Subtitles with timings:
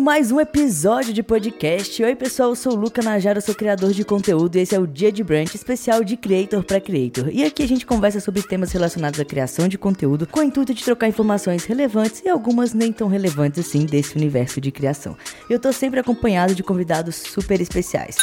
[0.00, 2.02] começando mais um episódio de podcast.
[2.02, 4.86] Oi, pessoal, eu sou o Luca Najara, sou criador de conteúdo e esse é o
[4.86, 7.28] Dia de Brunch especial de Creator para Creator.
[7.30, 10.74] E aqui a gente conversa sobre temas relacionados à criação de conteúdo com o intuito
[10.74, 15.16] de trocar informações relevantes e algumas nem tão relevantes assim desse universo de criação.
[15.48, 18.16] Eu tô sempre acompanhado de convidados super especiais.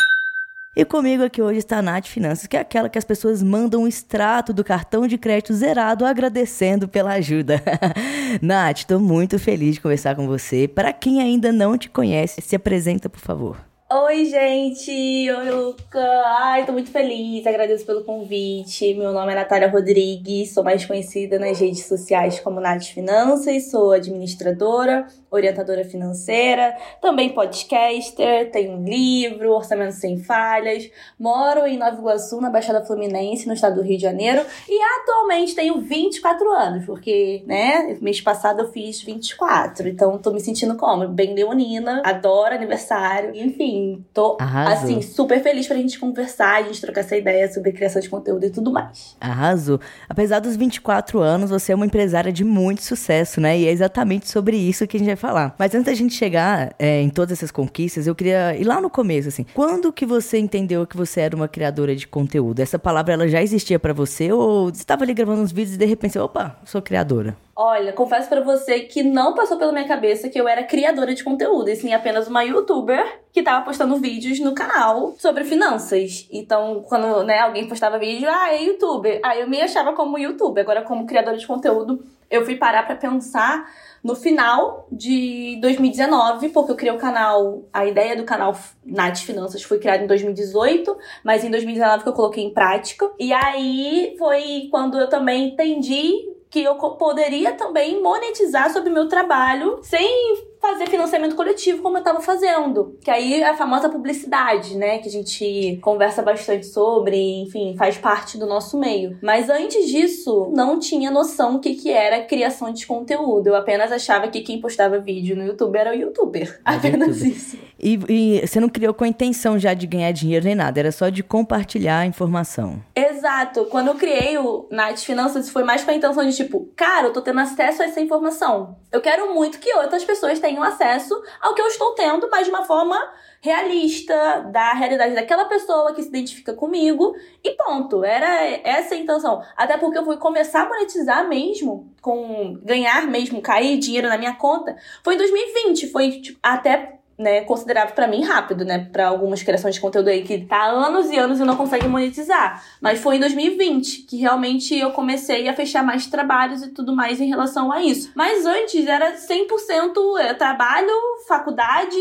[0.80, 3.82] E comigo aqui hoje está a Nath Finanças, que é aquela que as pessoas mandam
[3.82, 7.64] um extrato do cartão de crédito zerado agradecendo pela ajuda.
[8.44, 10.68] Nath, estou muito feliz de conversar com você.
[10.68, 13.58] Para quem ainda não te conhece, se apresenta, por favor.
[13.90, 14.92] Oi, gente!
[15.32, 16.04] Oi, Luca!
[16.40, 18.94] Ai, tô muito feliz, agradeço pelo convite.
[18.96, 23.94] Meu nome é Natália Rodrigues, sou mais conhecida nas redes sociais como Nath Finanças, sou
[23.94, 32.42] administradora, orientadora financeira, também podcaster, tenho um livro, Orçamento Sem Falhas, moro em Nova Iguaçu,
[32.42, 37.42] na Baixada Fluminense, no estado do Rio de Janeiro, e atualmente tenho 24 anos, porque,
[37.48, 41.08] né, mês passado eu fiz 24, então tô me sentindo como?
[41.08, 44.84] Bem leonina, adoro aniversário, enfim assim, tô Arrasou.
[44.84, 48.46] assim, super feliz pra gente conversar, a gente trocar essa ideia sobre criação de conteúdo
[48.46, 49.16] e tudo mais.
[49.20, 49.80] Arrasou.
[50.10, 53.58] Apesar dos 24 anos, você é uma empresária de muito sucesso, né?
[53.58, 55.56] E é exatamente sobre isso que a gente vai falar.
[55.58, 58.90] Mas antes da gente chegar é, em todas essas conquistas, eu queria ir lá no
[58.90, 59.46] começo, assim.
[59.54, 62.60] Quando que você entendeu que você era uma criadora de conteúdo?
[62.60, 64.32] Essa palavra, ela já existia para você?
[64.32, 67.36] Ou você estava ali gravando uns vídeos e de repente, opa, sou criadora?
[67.60, 71.24] Olha, confesso para você que não passou pela minha cabeça que eu era criadora de
[71.24, 76.28] conteúdo, e sim apenas uma youtuber que tava postando vídeos no canal sobre finanças.
[76.32, 79.20] Então, quando né, alguém postava vídeo, ah, é youtuber.
[79.24, 80.64] Aí eu me achava como youtuber.
[80.64, 83.68] Agora, como criadora de conteúdo, eu fui parar para pensar
[84.04, 88.56] no final de 2019, porque eu criei o canal, a ideia do canal
[88.86, 93.12] Nath Finanças foi criada em 2018, mas em 2019 que eu coloquei em prática.
[93.20, 99.08] E aí foi quando eu também entendi que eu poderia também monetizar sobre o meu
[99.08, 102.98] trabalho sem fazer financiamento coletivo como eu estava fazendo.
[103.02, 105.00] Que aí é a famosa publicidade, né?
[105.00, 109.18] Que a gente conversa bastante sobre, enfim, faz parte do nosso meio.
[109.22, 113.48] Mas antes disso, não tinha noção do que, que era criação de conteúdo.
[113.48, 116.60] Eu apenas achava que quem postava vídeo no YouTube era o youtuber.
[116.66, 117.58] Apenas isso.
[117.80, 120.92] E, e, você não criou com a intenção já de ganhar dinheiro nem nada, era
[120.92, 122.82] só de compartilhar a informação.
[122.96, 123.66] Exato.
[123.66, 127.14] Quando eu criei o Nath Finanças, foi mais com a intenção de tipo, cara, eu
[127.14, 128.78] tô tendo acesso a essa informação.
[128.92, 132.50] Eu quero muito que outras pessoas tenham acesso ao que eu estou tendo, mas de
[132.50, 132.98] uma forma
[133.42, 138.04] realista, da realidade daquela pessoa que se identifica comigo, e ponto.
[138.04, 139.42] Era essa a intenção.
[139.56, 144.34] Até porque eu fui começar a monetizar mesmo, com ganhar mesmo, cair dinheiro na minha
[144.34, 145.92] conta, foi em 2020.
[145.92, 150.22] Foi tipo, até né, considerável para mim rápido, né, para algumas criações de conteúdo aí
[150.24, 152.64] que tá há anos e anos e não consegue monetizar.
[152.80, 157.20] Mas foi em 2020 que realmente eu comecei a fechar mais trabalhos e tudo mais
[157.20, 158.12] em relação a isso.
[158.16, 160.92] Mas antes era 100% é, trabalho,
[161.28, 161.98] faculdade,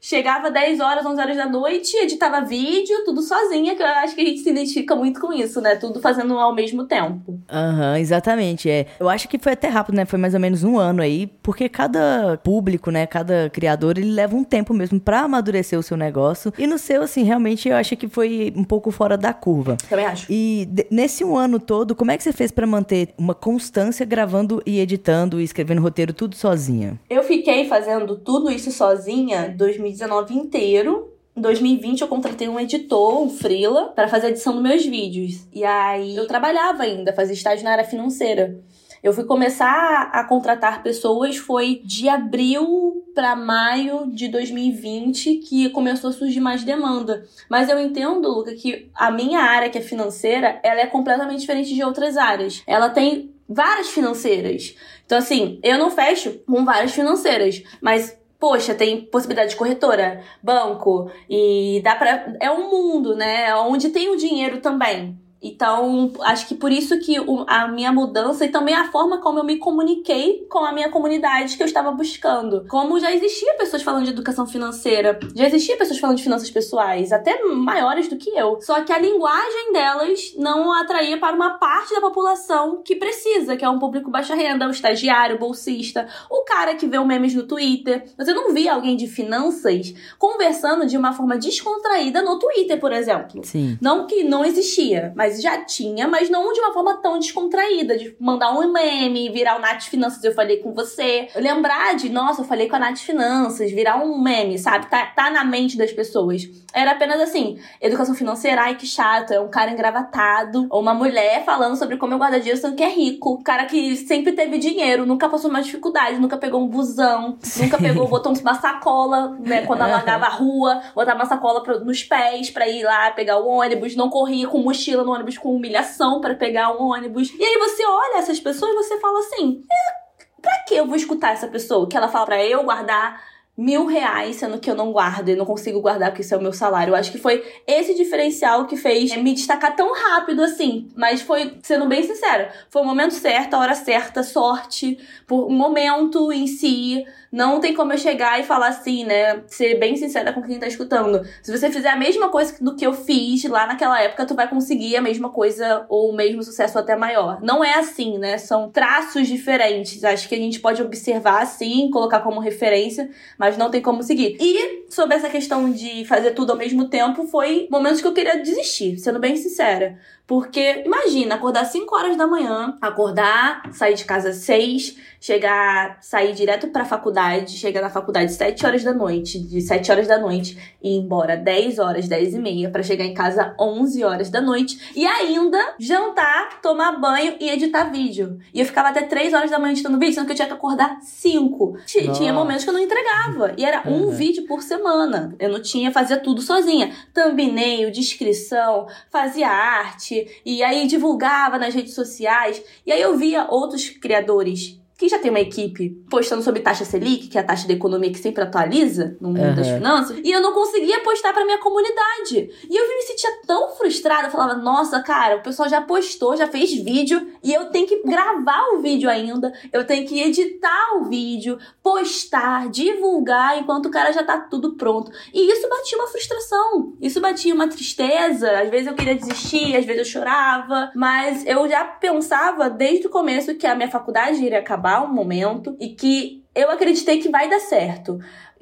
[0.00, 4.20] chegava 10 horas, 11 horas da noite, editava vídeo, tudo sozinha, que eu acho que
[4.20, 7.40] a gente se identifica muito com isso, né, tudo fazendo ao mesmo tempo.
[7.50, 8.86] Aham, uhum, exatamente, é.
[9.00, 11.68] Eu acho que foi até rápido, né, foi mais ou menos um ano aí, porque
[11.68, 15.96] cada público, né, cada criador, ele leva um tempo tempo mesmo para amadurecer o seu
[15.96, 16.52] negócio.
[16.58, 19.76] E no seu, assim, realmente eu acho que foi um pouco fora da curva.
[19.88, 20.26] Também acho.
[20.28, 24.60] E nesse um ano todo, como é que você fez para manter uma constância gravando
[24.66, 26.98] e editando e escrevendo roteiro tudo sozinha?
[27.08, 31.12] Eu fiquei fazendo tudo isso sozinha 2019 inteiro.
[31.36, 35.46] Em 2020 eu contratei um editor, um freela, para fazer a edição dos meus vídeos.
[35.54, 38.58] E aí eu trabalhava ainda, fazia estágio na área financeira.
[39.02, 46.10] Eu fui começar a contratar pessoas foi de abril para maio de 2020 que começou
[46.10, 47.24] a surgir mais demanda.
[47.48, 51.74] Mas eu entendo, Luca, que a minha área, que é financeira, ela é completamente diferente
[51.74, 52.62] de outras áreas.
[52.66, 54.74] Ela tem várias financeiras.
[55.06, 61.10] Então, assim, eu não fecho com várias financeiras, mas poxa, tem possibilidade de corretora, banco,
[61.28, 62.34] e dá pra.
[62.40, 63.54] É um mundo, né?
[63.56, 65.18] Onde tem o dinheiro também.
[65.42, 67.16] Então, acho que por isso que
[67.46, 71.56] a minha mudança e também a forma como eu me comuniquei com a minha comunidade
[71.56, 72.64] que eu estava buscando.
[72.68, 77.12] Como já existia pessoas falando de educação financeira, já existia pessoas falando de finanças pessoais,
[77.12, 78.58] até maiores do que eu.
[78.60, 83.64] Só que a linguagem delas não atraía para uma parte da população que precisa, que
[83.64, 87.34] é um público baixa renda, o estagiário, o bolsista, o cara que vê o memes
[87.34, 88.04] no Twitter.
[88.16, 93.44] Você não via alguém de finanças conversando de uma forma descontraída no Twitter, por exemplo.
[93.44, 93.78] Sim.
[93.80, 97.98] Não que não existia, mas mas já tinha, mas não de uma forma tão descontraída,
[97.98, 101.28] de mandar um meme, virar o Nath Finanças, eu falei com você.
[101.36, 104.86] Lembrar de, nossa, eu falei com a Nath Finanças, virar um meme, sabe?
[104.86, 106.48] Tá, tá na mente das pessoas.
[106.72, 111.44] Era apenas assim, educação financeira, ai que chato, é um cara engravatado, ou uma mulher
[111.44, 113.42] falando sobre como eu guardo dinheiro sendo que é rico.
[113.42, 117.64] Cara que sempre teve dinheiro, nunca passou uma dificuldade, nunca pegou um busão, Sim.
[117.64, 122.50] nunca pegou, botou uma sacola, né, quando alagava a rua, botava uma sacola nos pés
[122.50, 126.34] pra ir lá pegar o ônibus, não corria com mochila no ônibus com humilhação para
[126.34, 127.30] pegar o ônibus.
[127.38, 130.96] E aí você olha essas pessoas e você fala assim, é, pra que eu vou
[130.96, 131.88] escutar essa pessoa?
[131.88, 133.20] Que ela fala pra eu guardar
[133.58, 136.40] mil reais, sendo que eu não guardo e não consigo guardar porque isso é o
[136.40, 136.92] meu salário.
[136.92, 140.88] Eu acho que foi esse diferencial que fez me destacar tão rápido assim.
[140.94, 145.56] Mas foi, sendo bem sincera, foi o momento certo, a hora certa, sorte, por um
[145.56, 147.04] momento em si.
[147.30, 149.42] Não tem como eu chegar e falar assim, né?
[149.46, 151.26] Ser bem sincera com quem tá escutando.
[151.42, 154.48] Se você fizer a mesma coisa do que eu fiz lá naquela época, tu vai
[154.48, 157.40] conseguir a mesma coisa ou o mesmo sucesso até maior.
[157.42, 158.38] Não é assim, né?
[158.38, 160.02] São traços diferentes.
[160.04, 164.36] Acho que a gente pode observar assim, colocar como referência, mas não tem como seguir.
[164.40, 168.42] E sobre essa questão de fazer tudo ao mesmo tempo, foi momentos que eu queria
[168.42, 169.98] desistir, sendo bem sincera.
[170.26, 176.34] Porque imagina, acordar 5 horas da manhã, acordar, sair de casa às 6, chegar, sair
[176.34, 180.58] direto pra faculdade, chegar na faculdade 7 horas da noite, de 7 horas da noite
[180.82, 184.40] e ir embora 10 horas, 10 e meia, pra chegar em casa 11 horas da
[184.40, 188.38] noite e ainda jantar, tomar banho e editar vídeo.
[188.52, 190.54] E eu ficava até 3 horas da manhã editando vídeo, sendo que eu tinha que
[190.54, 191.76] acordar 5.
[192.14, 193.54] Tinha momentos que eu não entregava.
[193.56, 194.10] E era um uhum.
[194.10, 195.34] vídeo por semana.
[195.38, 196.92] Eu não tinha, fazia tudo sozinha.
[197.14, 202.62] Thumbnail, descrição, fazia arte, e aí divulgava nas redes sociais.
[202.86, 207.28] E aí eu via outros criadores que já tem uma equipe postando sobre taxa Selic,
[207.28, 209.54] que é a taxa da economia que sempre atualiza no mundo uhum.
[209.54, 212.50] das finanças, e eu não conseguia postar pra minha comunidade.
[212.68, 216.48] E eu me sentia tão frustrada, eu falava, nossa, cara, o pessoal já postou, já
[216.48, 221.04] fez vídeo, e eu tenho que gravar o vídeo ainda, eu tenho que editar o
[221.04, 225.12] vídeo, postar, divulgar, enquanto o cara já tá tudo pronto.
[225.32, 229.84] E isso batia uma frustração, isso batia uma tristeza, às vezes eu queria desistir, às
[229.84, 234.58] vezes eu chorava, mas eu já pensava desde o começo que a minha faculdade iria
[234.58, 238.18] acabar acabar um momento e que eu acreditei que vai dar certo.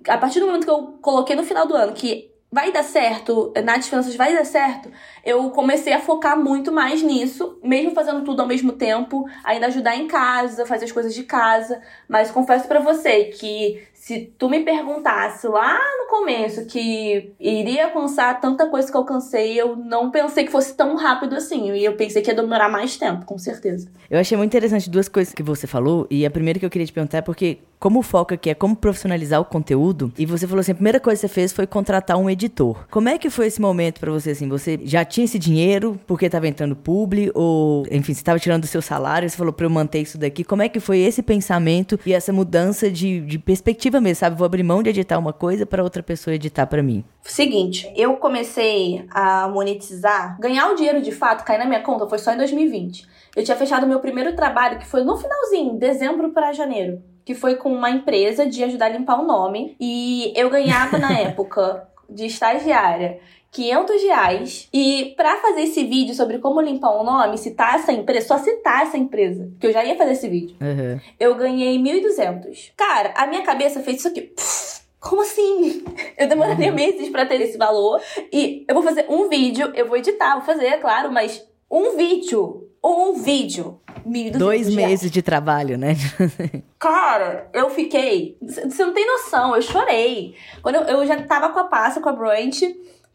[0.08, 3.52] A partir do momento que eu coloquei no final do ano que vai dar certo,
[3.64, 4.90] Nath Finanças vai dar certo,
[5.24, 9.96] eu comecei a focar muito mais nisso, mesmo fazendo tudo ao mesmo tempo, ainda ajudar
[9.96, 14.60] em casa, fazer as coisas de casa, mas confesso para você que se tu me
[14.60, 20.44] perguntasse lá no começo que iria alcançar tanta coisa que eu alcancei, eu não pensei
[20.44, 21.72] que fosse tão rápido assim.
[21.72, 23.88] E eu pensei que ia demorar mais tempo, com certeza.
[24.08, 26.06] Eu achei muito interessante duas coisas que você falou.
[26.08, 28.54] E a primeira que eu queria te perguntar é porque como o foco aqui é
[28.54, 31.66] como profissionalizar o conteúdo, e você falou assim, a primeira coisa que você fez foi
[31.66, 32.86] contratar um editor.
[32.90, 34.48] Como é que foi esse momento para você, assim?
[34.48, 38.66] Você já tinha esse dinheiro porque estava entrando publi, ou, enfim, você estava tirando do
[38.66, 40.42] seu salário, você falou para eu manter isso daqui.
[40.42, 44.36] Como é que foi esse pensamento e essa mudança de, de perspectiva mesmo, sabe?
[44.36, 47.04] Vou abrir mão de editar uma coisa para outra pessoa editar para mim.
[47.22, 52.18] Seguinte, eu comecei a monetizar, ganhar o dinheiro de fato, cair na minha conta, foi
[52.18, 53.06] só em 2020.
[53.34, 57.56] Eu tinha fechado meu primeiro trabalho, que foi no finalzinho, dezembro para janeiro que foi
[57.56, 59.76] com uma empresa de ajudar a limpar o nome.
[59.80, 63.18] E eu ganhava na época de estagiária
[63.56, 64.68] 500 reais.
[64.72, 68.82] E para fazer esse vídeo sobre como limpar o nome, citar essa empresa, só citar
[68.82, 71.00] essa empresa, que eu já ia fazer esse vídeo, uhum.
[71.18, 72.72] eu ganhei 1.200.
[72.76, 74.34] Cara, a minha cabeça fez isso aqui.
[75.00, 75.82] como assim?
[76.18, 76.74] Eu demorei uhum.
[76.74, 78.00] meses para ter esse valor.
[78.30, 81.96] E eu vou fazer um vídeo, eu vou editar, vou fazer, é claro, mas um
[81.96, 82.68] vídeo.
[82.84, 83.80] Um vídeo.
[84.38, 85.96] Dois meses de trabalho, né?
[86.78, 88.38] Cara, eu fiquei.
[88.40, 90.36] Você não tem noção, eu chorei.
[90.62, 92.62] Quando eu, eu já tava com a pasta, com a Brunch,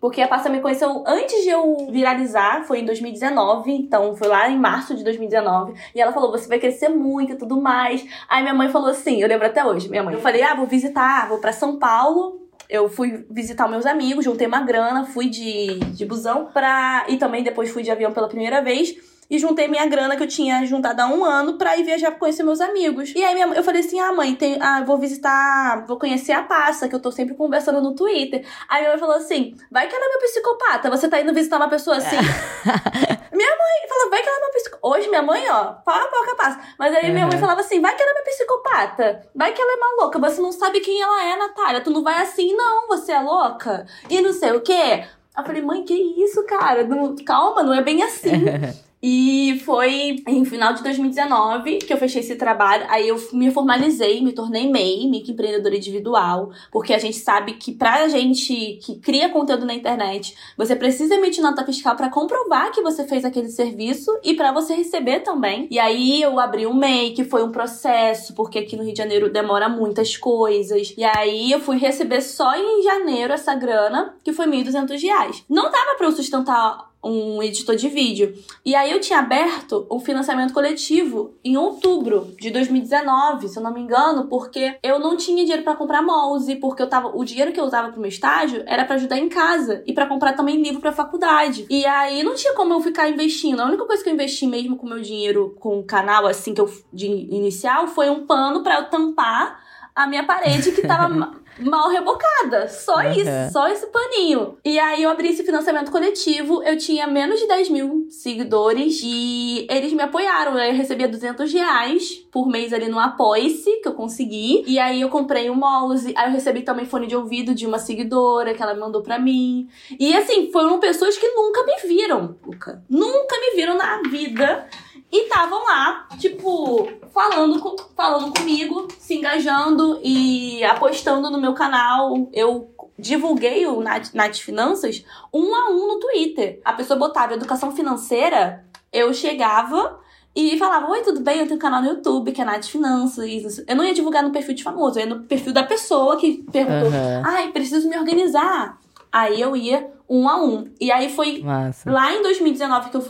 [0.02, 4.50] porque a pasta me conheceu antes de eu viralizar, foi em 2019, então foi lá
[4.50, 5.74] em março de 2019.
[5.94, 8.04] E ela falou: você vai crescer muito e tudo mais.
[8.28, 10.16] Aí minha mãe falou assim: eu lembro até hoje, minha mãe.
[10.16, 14.48] Eu falei: ah, vou visitar, vou para São Paulo eu fui visitar meus amigos, juntei
[14.48, 17.04] uma grana, fui de, de busão pra.
[17.10, 18.96] E também depois fui de avião pela primeira vez
[19.32, 22.20] e juntei minha grana que eu tinha juntado há um ano pra ir viajar pra
[22.20, 23.14] conhecer meus amigos.
[23.16, 26.44] E aí minha, eu falei assim: ah, mãe, tem, ah, vou visitar, vou conhecer a
[26.44, 28.46] Passa, que eu tô sempre conversando no Twitter.
[28.68, 31.56] Aí minha mãe falou assim: vai que ela é meu psicopata, você tá indo visitar
[31.56, 32.18] uma pessoa assim.
[33.32, 34.88] minha mãe falou: vai que ela é meu psicopata.
[34.88, 36.58] Hoje minha mãe, ó, pau a pau capaz.
[36.78, 37.14] Mas aí uhum.
[37.14, 40.20] minha mãe falava assim: vai que ela é meu psicopata, vai que ela é maluca,
[40.20, 43.86] você não sabe quem ela é, Natália, tu não vai assim, não, você é louca.
[44.10, 45.06] E não sei o quê.
[45.38, 46.84] Eu falei, mãe, que isso, cara?
[46.84, 48.32] Não, calma, não é bem assim.
[49.02, 52.86] E foi em final de 2019 que eu fechei esse trabalho.
[52.88, 58.08] Aí eu me formalizei, me tornei MEI, microempreendedora individual, porque a gente sabe que pra
[58.08, 63.04] gente que cria conteúdo na internet, você precisa emitir nota fiscal para comprovar que você
[63.06, 65.68] fez aquele serviço e para você receber também.
[65.72, 68.98] E aí eu abri um MEI, que foi um processo, porque aqui no Rio de
[69.00, 70.94] Janeiro demora muitas coisas.
[70.98, 75.44] E aí eu fui receber só em janeiro essa grana, que foi R$ 1.200.
[75.50, 78.34] Não dava para eu sustentar um editor de vídeo.
[78.64, 83.74] E aí eu tinha aberto um financiamento coletivo em outubro de 2019, se eu não
[83.74, 87.52] me engano, porque eu não tinha dinheiro para comprar mouse, porque eu tava o dinheiro
[87.52, 90.62] que eu usava pro meu estágio era para ajudar em casa e para comprar também
[90.62, 91.66] livro para faculdade.
[91.70, 93.62] E aí não tinha como eu ficar investindo.
[93.62, 96.62] A única coisa que eu investi mesmo com meu dinheiro com o canal assim que
[96.62, 99.60] eu de inicial foi um pano para eu tampar
[99.96, 102.68] a minha parede que tava mal rebocada.
[102.68, 103.12] Só uhum.
[103.12, 104.58] isso, só esse paninho.
[104.64, 109.68] E aí eu abri esse financiamento coletivo, eu tinha menos de 10 mil seguidores e
[109.70, 110.58] eles me apoiaram.
[110.58, 114.64] Eu recebia 200 reais por mês ali no Apoia-se, que eu consegui.
[114.66, 117.80] E aí eu comprei um mouse, aí eu recebi também fone de ouvido de uma
[117.80, 119.68] seguidora que ela mandou pra mim.
[120.00, 122.84] E assim, foram pessoas que nunca me viram, Luca.
[122.90, 124.68] Nunca me viram na vida.
[125.12, 132.30] E estavam lá, tipo, falando, com, falando comigo, se engajando e apostando no meu canal.
[132.32, 135.04] Eu divulguei o Nath Finanças
[135.34, 136.62] um a um no Twitter.
[136.64, 140.00] A pessoa botava educação financeira, eu chegava
[140.34, 141.40] e falava: Oi, tudo bem?
[141.40, 143.64] Eu tenho um canal no YouTube que é Nath Finanças.
[143.68, 146.44] Eu não ia divulgar no perfil de famoso, eu ia no perfil da pessoa que
[146.52, 147.22] perguntou: uhum.
[147.26, 148.80] Ai, preciso me organizar.
[149.12, 150.72] Aí eu ia um a um.
[150.80, 151.92] E aí foi Massa.
[151.92, 153.02] lá em 2019 que eu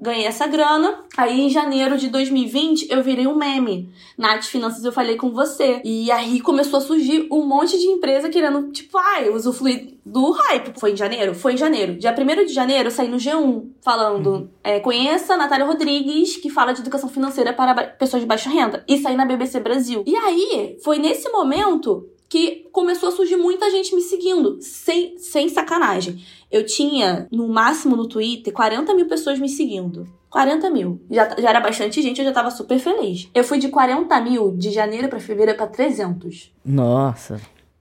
[0.00, 1.04] ganhei essa grana.
[1.16, 3.92] Aí em janeiro de 2020 eu virei um meme.
[4.16, 5.80] Nath Finanças eu falei com você.
[5.84, 10.30] E aí começou a surgir um monte de empresa querendo, tipo, ai, ah, usufruir do
[10.30, 10.78] hype.
[10.78, 11.34] Foi em janeiro?
[11.34, 11.96] Foi em janeiro.
[11.96, 14.48] Dia 1 de janeiro eu saí no G1 falando: uhum.
[14.64, 18.84] é, conheça a Natália Rodrigues, que fala de educação financeira para pessoas de baixa renda.
[18.88, 20.02] E saí na BBC Brasil.
[20.06, 25.48] E aí, foi nesse momento que começou a surgir muita gente me seguindo, sem, sem
[25.48, 26.24] sacanagem.
[26.48, 30.06] Eu tinha, no máximo no Twitter, 40 mil pessoas me seguindo.
[30.30, 31.02] 40 mil.
[31.10, 33.28] Já, já era bastante gente, eu já tava super feliz.
[33.34, 36.52] Eu fui de 40 mil de janeiro para fevereiro para 300.
[36.64, 37.40] Nossa.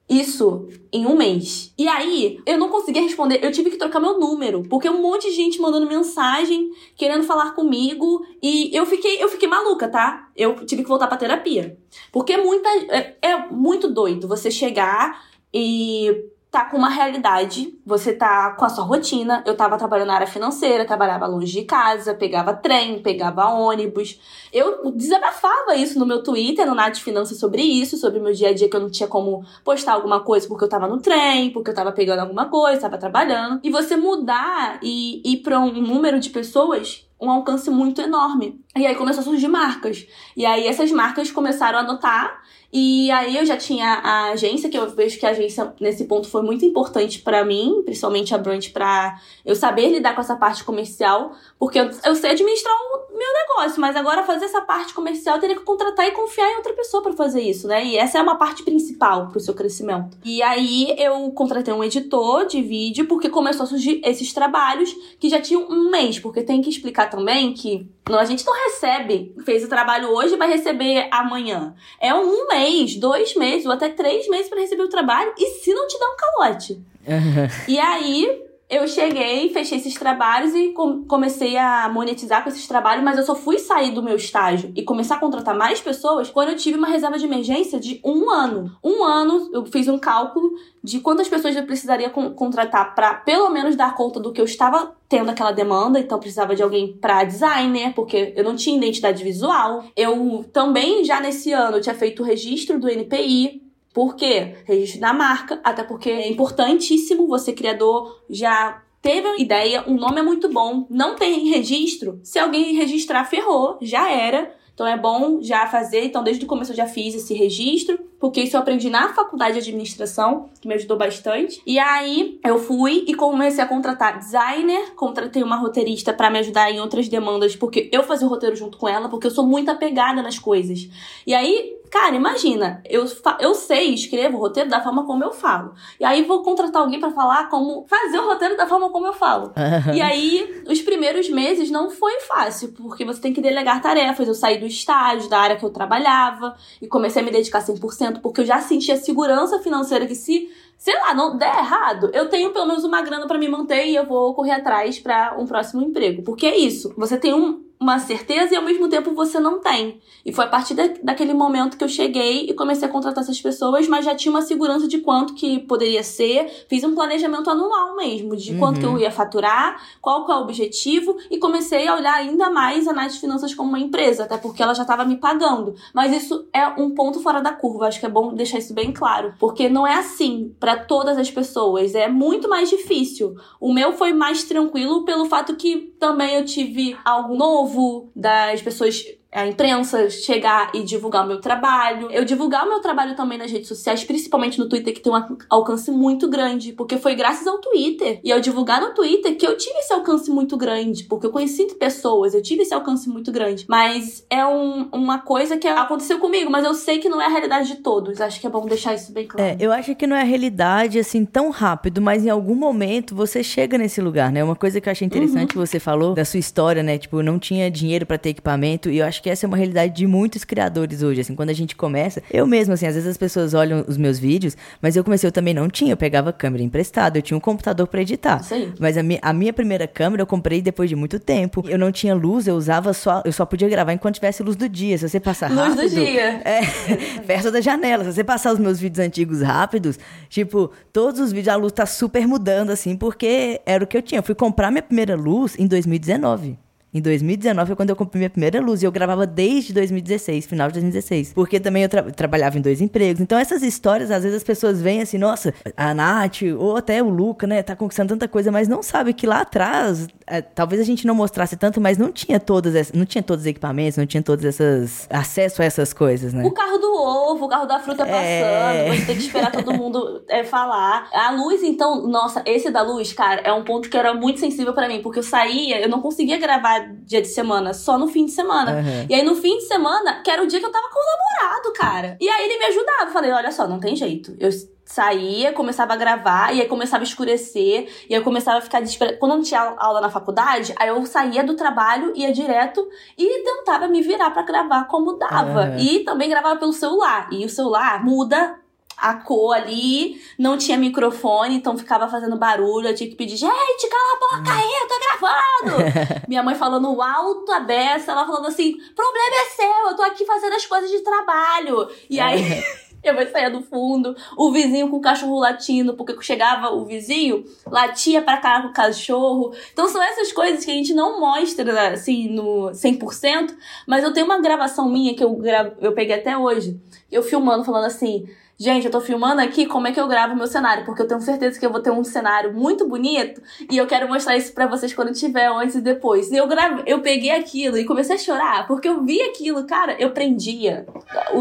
[0.09, 1.71] Isso em um mês.
[1.77, 3.39] E aí, eu não conseguia responder.
[3.43, 4.63] Eu tive que trocar meu número.
[4.63, 8.25] Porque um monte de gente mandando mensagem, querendo falar comigo.
[8.41, 10.29] E eu fiquei, eu fiquei maluca, tá?
[10.35, 11.77] Eu tive que voltar pra terapia.
[12.11, 12.67] Porque muita.
[12.89, 15.23] É, é muito doido você chegar
[15.53, 19.43] e tá com uma realidade, você tá com a sua rotina.
[19.45, 24.19] Eu tava trabalhando na área financeira, trabalhava longe de casa, pegava trem, pegava ônibus.
[24.51, 28.49] Eu desabafava isso no meu Twitter, no Nath Finanças, sobre isso, sobre o meu dia
[28.49, 31.51] a dia, que eu não tinha como postar alguma coisa porque eu tava no trem,
[31.51, 33.59] porque eu tava pegando alguma coisa, tava trabalhando.
[33.63, 38.63] E você mudar e ir pra um número de pessoas um alcance muito enorme.
[38.77, 40.07] E aí começou a surgir marcas.
[40.37, 42.41] E aí essas marcas começaram a notar
[42.71, 46.29] e aí eu já tinha a agência, que eu vejo que a agência nesse ponto
[46.29, 50.63] foi muito importante para mim, principalmente a Brand, para eu saber lidar com essa parte
[50.63, 55.35] comercial, porque eu, eu sei administrar o meu negócio, mas agora fazer essa parte comercial
[55.35, 57.83] eu teria que contratar e confiar em outra pessoa para fazer isso, né?
[57.83, 60.17] E essa é uma parte principal pro seu crescimento.
[60.23, 65.27] E aí eu contratei um editor de vídeo, porque começou a surgir esses trabalhos que
[65.27, 69.63] já tinham um mês, porque tem que explicar também que a gente não recebe, fez
[69.63, 71.75] o trabalho hoje vai receber amanhã.
[71.99, 72.58] É um mês,
[72.95, 76.05] dois meses ou até três meses para receber o trabalho e se não te dá
[76.05, 76.81] um calote.
[77.67, 83.03] e aí eu cheguei, fechei esses trabalhos e com comecei a monetizar com esses trabalhos,
[83.03, 86.49] mas eu só fui sair do meu estágio e começar a contratar mais pessoas quando
[86.49, 88.71] eu tive uma reserva de emergência de um ano.
[88.83, 90.51] Um ano, eu fiz um cálculo
[90.83, 94.45] de quantas pessoas eu precisaria con contratar para pelo menos dar conta do que eu
[94.45, 99.23] estava tendo aquela demanda, então precisava de alguém para designer, porque eu não tinha identidade
[99.23, 99.83] visual.
[99.97, 104.55] Eu também já nesse ano tinha feito o registro do NPI, por quê?
[104.65, 110.19] Registro da marca, até porque é importantíssimo você, criador, já teve uma ideia, um nome
[110.19, 112.19] é muito bom, não tem registro.
[112.23, 114.53] Se alguém registrar, ferrou, já era.
[114.73, 116.05] Então é bom já fazer.
[116.05, 119.55] Então, desde o começo eu já fiz esse registro, porque isso eu aprendi na faculdade
[119.55, 121.61] de administração, que me ajudou bastante.
[121.65, 126.71] E aí eu fui e comecei a contratar designer, contratei uma roteirista para me ajudar
[126.71, 129.69] em outras demandas, porque eu fazia o roteiro junto com ela, porque eu sou muito
[129.69, 130.87] apegada nas coisas.
[131.27, 133.05] E aí Cara, imagina, eu,
[133.39, 135.73] eu sei, escrevo o roteiro da forma como eu falo.
[135.99, 139.13] E aí vou contratar alguém para falar como fazer o roteiro da forma como eu
[139.13, 139.53] falo.
[139.93, 144.27] e aí, os primeiros meses não foi fácil, porque você tem que delegar tarefas.
[144.27, 148.21] Eu saí do estágio, da área que eu trabalhava, e comecei a me dedicar 100%,
[148.21, 152.53] porque eu já sentia segurança financeira que se sei lá, não der errado, eu tenho
[152.53, 155.83] pelo menos uma grana para me manter e eu vou correr atrás para um próximo
[155.83, 156.23] emprego.
[156.23, 160.01] Porque é isso, você tem um, uma certeza e ao mesmo tempo você não tem.
[160.25, 163.39] E foi a partir da, daquele momento que eu cheguei e comecei a contratar essas
[163.39, 166.65] pessoas, mas já tinha uma segurança de quanto que poderia ser.
[166.67, 168.59] Fiz um planejamento anual mesmo, de uhum.
[168.59, 168.99] quanto que eu uhum.
[168.99, 173.17] ia faturar, qual que é o objetivo, e comecei a olhar ainda mais a Night
[173.17, 175.73] Finanças como uma empresa, até porque ela já estava me pagando.
[175.93, 178.91] Mas isso é um ponto fora da curva, acho que é bom deixar isso bem
[178.91, 183.35] claro, porque não é assim para todas as pessoas, é muito mais difícil.
[183.57, 188.61] O meu foi mais tranquilo pelo fato que também eu tive algo novo novo, das
[188.61, 192.09] pessoas a imprensa chegar e divulgar o meu trabalho.
[192.11, 195.37] Eu divulgar o meu trabalho também nas redes sociais, principalmente no Twitter, que tem um
[195.49, 198.19] alcance muito grande, porque foi graças ao Twitter.
[198.23, 201.65] E ao divulgar no Twitter que eu tive esse alcance muito grande, porque eu conheci
[201.75, 203.65] pessoas, eu tive esse alcance muito grande.
[203.69, 207.29] Mas é um, uma coisa que aconteceu comigo, mas eu sei que não é a
[207.29, 208.19] realidade de todos.
[208.19, 209.47] Acho que é bom deixar isso bem claro.
[209.47, 213.13] É, eu acho que não é a realidade assim tão rápido, mas em algum momento
[213.13, 214.43] você chega nesse lugar, né?
[214.43, 215.47] Uma coisa que eu achei interessante uhum.
[215.47, 216.97] que você falou da sua história, né?
[216.97, 219.57] Tipo, não tinha dinheiro para ter equipamento e eu acho acho que essa é uma
[219.57, 223.09] realidade de muitos criadores hoje, assim, quando a gente começa, eu mesmo, assim, às vezes
[223.09, 226.31] as pessoas olham os meus vídeos, mas eu comecei, eu também não tinha, eu pegava
[226.31, 228.41] câmera emprestada, eu tinha um computador para editar.
[228.41, 228.73] Sim.
[228.79, 231.91] Mas a, mi a minha primeira câmera eu comprei depois de muito tempo, eu não
[231.91, 235.07] tinha luz, eu usava só, eu só podia gravar enquanto tivesse luz do dia, se
[235.07, 235.81] você passar luz rápido...
[235.81, 236.41] Luz do dia.
[236.45, 236.61] É,
[237.27, 239.99] perto da janela, se você passar os meus vídeos antigos rápidos,
[240.29, 244.01] tipo, todos os vídeos a luz tá super mudando, assim, porque era o que eu
[244.01, 244.19] tinha.
[244.19, 246.57] Eu fui comprar minha primeira luz em 2019.
[246.91, 250.67] Em 2019 foi quando eu comprei minha primeira luz e eu gravava desde 2016, final
[250.69, 251.33] de 2016.
[251.33, 253.21] Porque também eu tra trabalhava em dois empregos.
[253.21, 257.09] Então essas histórias, às vezes as pessoas veem assim, nossa, a Nath ou até o
[257.09, 260.83] Luca, né, tá conquistando tanta coisa, mas não sabe que lá atrás, é, talvez a
[260.83, 264.07] gente não mostrasse tanto, mas não tinha todas essas, não tinha todos os equipamentos, não
[264.07, 266.43] tinha todas essas acesso a essas coisas, né?
[266.43, 268.87] O carro do ovo, o carro da fruta é...
[268.87, 271.07] passando, você tem que esperar todo mundo é, falar.
[271.13, 274.73] A luz, então, nossa, esse da luz, cara, é um ponto que era muito sensível
[274.73, 278.25] para mim, porque eu saía, eu não conseguia gravar dia de semana, só no fim
[278.25, 278.73] de semana.
[278.73, 279.05] Uhum.
[279.09, 281.43] E aí no fim de semana, que era o dia que eu tava com o
[281.43, 282.17] namorado, cara.
[282.19, 283.11] E aí ele me ajudava.
[283.11, 284.35] Falei, olha só, não tem jeito.
[284.39, 284.49] Eu
[284.85, 288.79] saía, começava a gravar, e aí começava a escurecer, e aí eu começava a ficar
[288.79, 289.17] desesperada.
[289.17, 293.43] Quando eu não tinha aula na faculdade, aí eu saía do trabalho, ia direto e
[293.43, 295.75] tentava me virar para gravar como dava.
[295.77, 297.29] E também gravava pelo celular.
[297.31, 298.55] E o celular muda
[298.99, 302.87] a cor ali, não tinha microfone, então ficava fazendo barulho.
[302.87, 306.23] Eu tinha que pedir, gente, cala a boca aí, eu tô gravando.
[306.27, 310.25] Minha mãe falando alto a beça, ela falando assim: problema é seu, eu tô aqui
[310.25, 311.89] fazendo as coisas de trabalho.
[312.09, 312.63] E aí.
[313.01, 317.45] Eu vou sair do fundo, o vizinho com o cachorro latindo, porque chegava o vizinho,
[317.65, 319.53] latia pra cá com o cachorro.
[319.71, 323.55] Então são essas coisas que a gente não mostra, assim, no 100%,
[323.87, 325.73] mas eu tenho uma gravação minha que eu, gra...
[325.79, 326.77] eu peguei até hoje,
[327.09, 328.27] eu filmando, falando assim,
[328.59, 331.21] gente, eu tô filmando aqui como é que eu gravo meu cenário, porque eu tenho
[331.21, 333.41] certeza que eu vou ter um cenário muito bonito
[333.71, 336.29] e eu quero mostrar isso para vocês quando tiver antes e depois.
[336.29, 339.95] E eu grave, eu peguei aquilo e comecei a chorar, porque eu vi aquilo, cara,
[339.97, 340.85] eu prendia.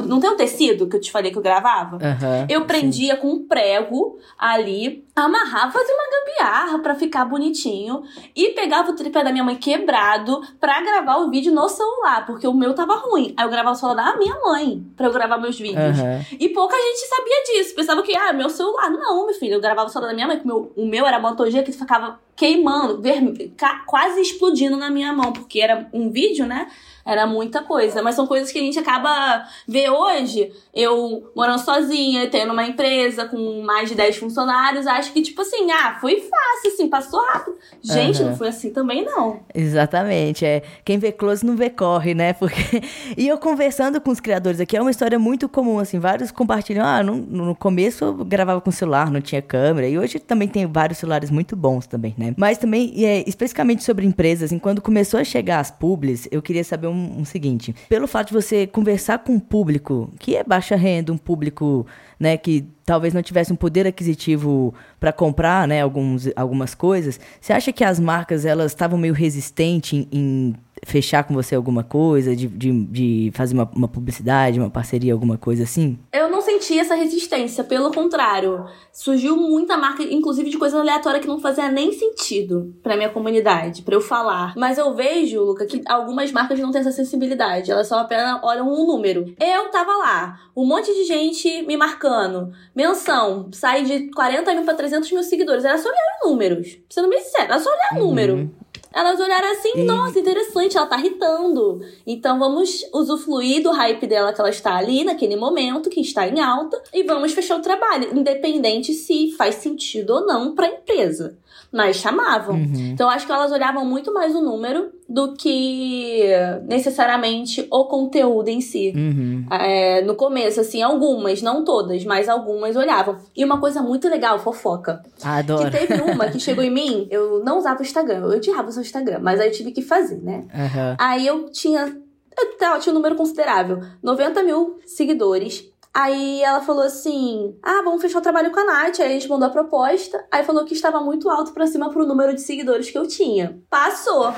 [0.06, 1.96] Não tem um tecido que eu te falei que eu gravava?
[1.96, 3.20] Uhum, eu prendia sim.
[3.20, 8.02] com um prego ali, amarrava, fazia uma gambiarra para ficar bonitinho
[8.34, 12.46] e pegava o tripé da minha mãe quebrado para gravar o vídeo no celular, porque
[12.46, 13.34] o meu tava ruim.
[13.36, 15.98] Aí eu gravava o celular da minha mãe para eu gravar meus vídeos.
[15.98, 16.36] Uhum.
[16.38, 17.74] E pouca gente sabia disso.
[17.74, 18.90] Pensava que, ah, meu celular.
[18.90, 19.54] Não, meu filho.
[19.54, 21.18] Eu gravava o celular da minha mãe, que meu, o meu era
[21.50, 23.52] G que ficava queimando, vermelho,
[23.84, 26.68] quase explodindo na minha mão, porque era um vídeo, né?
[27.08, 28.02] Era muita coisa.
[28.02, 30.52] Mas são coisas que a gente acaba ver hoje.
[30.74, 35.70] Eu morando sozinha, tendo uma empresa com mais de 10 funcionários, acho que, tipo assim,
[35.72, 37.56] ah, foi fácil, assim, passou rápido.
[37.82, 38.28] Gente, uhum.
[38.28, 39.40] não foi assim também, não.
[39.54, 40.44] Exatamente.
[40.44, 42.34] É, quem vê close não vê corre, né?
[42.34, 42.58] Porque.
[43.16, 46.84] E eu conversando com os criadores aqui, é uma história muito comum, assim, vários compartilham.
[46.84, 49.88] Ah, no, no começo eu gravava com celular, não tinha câmera.
[49.88, 52.27] E hoje também tem vários celulares muito bons também, né?
[52.36, 56.64] Mas também, é, especificamente sobre empresas, assim, quando começou a chegar as publis, eu queria
[56.64, 57.74] saber um, um seguinte.
[57.88, 61.86] Pelo fato de você conversar com um público que é baixa renda, um público
[62.18, 67.20] né, que talvez não tivesse um poder aquisitivo para comprar, né, alguns, algumas coisas.
[67.40, 71.82] Você acha que as marcas elas estavam meio resistentes em, em fechar com você alguma
[71.82, 75.98] coisa, de, de, de fazer uma, uma, publicidade, uma parceria, alguma coisa assim?
[76.12, 78.64] Eu não senti essa resistência, pelo contrário.
[78.92, 83.82] Surgiu muita marca, inclusive de coisa aleatória que não fazia nem sentido pra minha comunidade,
[83.82, 84.54] para eu falar.
[84.56, 87.70] Mas eu vejo, Luca, que algumas marcas não têm essa sensibilidade.
[87.70, 89.34] Elas só apenas olham um número.
[89.38, 92.52] Eu tava lá, um monte de gente me marcando.
[92.74, 95.64] Menção, sai de 40 mil pra 300 mil seguidores.
[95.64, 96.78] Era só olhar números.
[96.88, 98.08] Sendo bem sincero, era só olhar uhum.
[98.08, 98.50] número.
[98.92, 99.82] Elas olharam assim, e...
[99.84, 101.80] nossa, interessante, ela tá irritando.
[102.06, 106.40] Então vamos usufruir do hype dela que ela está ali naquele momento, que está em
[106.40, 111.38] alta, e vamos fechar o trabalho, independente se faz sentido ou não para a empresa
[111.72, 112.56] mas chamavam.
[112.56, 112.90] Uhum.
[112.92, 116.30] Então acho que elas olhavam muito mais o número do que
[116.66, 118.92] necessariamente o conteúdo em si.
[118.94, 119.46] Uhum.
[119.50, 123.18] É, no começo, assim, algumas, não todas, mas algumas olhavam.
[123.36, 125.02] E uma coisa muito legal, fofoca.
[125.22, 125.70] Adoro.
[125.70, 128.72] Que teve uma que chegou em mim, eu não usava o Instagram, eu odiava o
[128.72, 130.44] seu Instagram, mas aí eu tive que fazer, né?
[130.54, 130.96] Uhum.
[130.98, 131.96] Aí eu tinha.
[132.38, 133.80] Eu tinha um número considerável.
[134.00, 135.68] 90 mil seguidores.
[135.98, 139.00] Aí ela falou assim: Ah, vamos fechar o trabalho com a Nath.
[139.00, 140.24] Aí a gente mandou a proposta.
[140.30, 143.60] Aí falou que estava muito alto para cima pro número de seguidores que eu tinha.
[143.68, 144.32] Passou.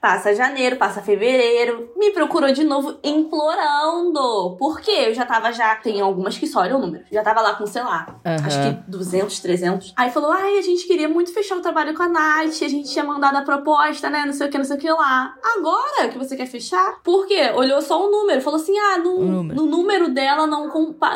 [0.00, 4.56] Passa janeiro, passa fevereiro, me procurou de novo implorando.
[4.58, 5.06] Por quê?
[5.06, 5.76] Eu já tava já.
[5.76, 7.04] Tem algumas que só olham o número.
[7.10, 8.46] Já tava lá com, sei lá, uhum.
[8.46, 9.94] acho que 200, 300.
[9.96, 12.90] Aí falou: ai, a gente queria muito fechar o trabalho com a Nath, a gente
[12.90, 14.24] tinha mandado a proposta, né?
[14.26, 15.34] Não sei o que, não sei o que lá.
[15.56, 17.00] Agora que você quer fechar?
[17.02, 17.50] Por quê?
[17.54, 18.40] Olhou só o número.
[18.40, 19.60] Falou assim: ah, no, número.
[19.60, 20.68] no número dela não,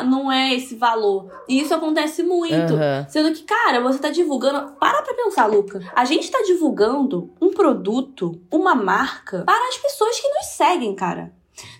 [0.05, 1.29] não é esse valor.
[1.47, 2.73] E isso acontece muito.
[2.73, 3.05] Uhum.
[3.09, 4.73] Sendo que, cara, você tá divulgando.
[4.79, 5.81] Para pra pensar, Luca.
[5.95, 11.33] A gente tá divulgando um produto, uma marca para as pessoas que nos seguem, cara.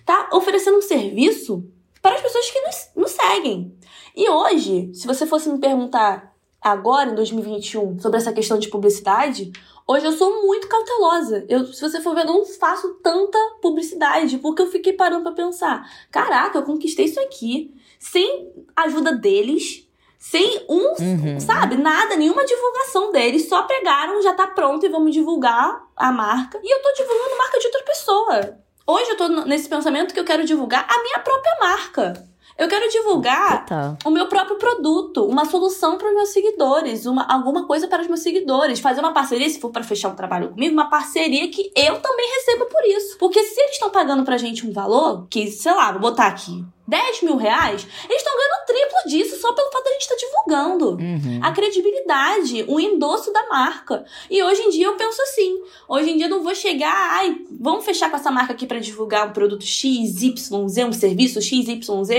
[0.04, 1.64] Tá oferecendo um serviço
[2.00, 3.76] para as pessoas que nos, nos seguem.
[4.14, 9.52] E hoje, se você fosse me perguntar agora, em 2021, sobre essa questão de publicidade,
[9.86, 11.44] hoje eu sou muito cautelosa.
[11.48, 15.32] Eu, se você for ver, eu não faço tanta publicidade, porque eu fiquei parando para
[15.32, 19.88] pensar: caraca, eu conquistei isso aqui sem ajuda deles,
[20.22, 21.40] sem um, uhum.
[21.40, 26.60] sabe, nada, nenhuma divulgação deles, só pegaram, já tá pronto e vamos divulgar a marca.
[26.62, 28.56] E eu tô divulgando marca de outra pessoa.
[28.86, 32.28] Hoje eu tô nesse pensamento que eu quero divulgar a minha própria marca.
[32.56, 33.98] Eu quero divulgar Total.
[34.04, 38.06] o meu próprio produto, uma solução para os meus seguidores, uma, alguma coisa para os
[38.06, 38.78] meus seguidores.
[38.78, 42.30] Fazer uma parceria, se for para fechar um trabalho comigo, uma parceria que eu também
[42.36, 43.18] recebo por isso.
[43.18, 46.64] Porque se eles estão pagando pra gente um valor, que, sei lá, vou botar aqui,
[46.86, 50.14] 10 mil reais, eles estão ganhando triplo disso só pelo fato de a gente estar
[50.14, 50.90] tá divulgando.
[50.96, 51.40] Uhum.
[51.42, 54.04] A credibilidade, o endosso da marca.
[54.30, 57.36] E hoje em dia eu penso assim: hoje em dia eu não vou chegar, ai,
[57.50, 62.10] vamos fechar com essa marca aqui para divulgar um produto XYZ, um serviço XYZ.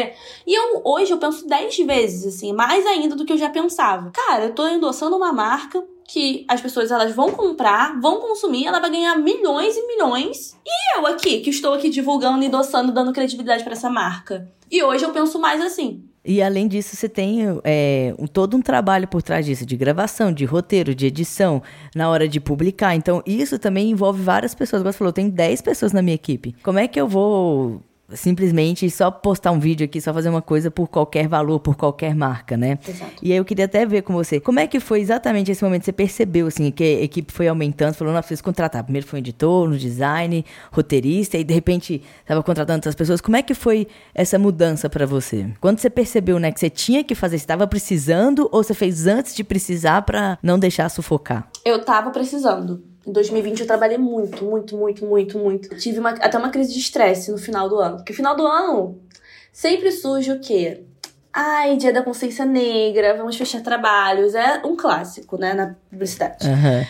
[0.48, 4.12] E eu hoje eu penso 10 vezes, assim, mais ainda do que eu já pensava.
[4.12, 8.80] Cara, eu tô endossando uma marca que as pessoas elas vão comprar, vão consumir, ela
[8.80, 10.58] vai ganhar milhões e milhões.
[10.66, 14.50] E eu aqui, que estou aqui divulgando, endossando, dando credibilidade para essa marca.
[14.70, 16.04] E hoje eu penso mais assim.
[16.26, 20.46] E além disso, você tem é, todo um trabalho por trás disso, de gravação, de
[20.46, 21.62] roteiro, de edição,
[21.94, 22.96] na hora de publicar.
[22.96, 24.82] Então, isso também envolve várias pessoas.
[24.82, 26.56] Você falou, tem 10 pessoas na minha equipe.
[26.64, 30.70] Como é que eu vou simplesmente só postar um vídeo aqui, só fazer uma coisa
[30.70, 32.78] por qualquer valor, por qualquer marca, né?
[32.88, 33.14] Exato.
[33.22, 35.86] E aí eu queria até ver com você, como é que foi exatamente esse momento?
[35.86, 38.84] Você percebeu, assim, que a equipe foi aumentando, falou, não, preciso contratar.
[38.84, 43.22] Primeiro foi um editor, um design, roteirista, e de repente estava contratando outras pessoas.
[43.22, 45.48] Como é que foi essa mudança para você?
[45.60, 49.08] Quando você percebeu, né, que você tinha que fazer, você estava precisando ou você fez
[49.08, 51.48] antes de precisar para não deixar sufocar?
[51.66, 52.93] Eu estava precisando.
[53.06, 55.76] Em 2020 eu trabalhei muito, muito, muito, muito, muito.
[55.78, 57.98] Tive uma, até uma crise de estresse no final do ano.
[57.98, 59.00] Porque final do ano
[59.52, 60.84] sempre surge o quê?
[61.34, 64.36] Ai, dia da consciência negra, vamos fechar trabalhos.
[64.36, 66.48] É um clássico, né, na publicidade.
[66.48, 66.86] Uhum.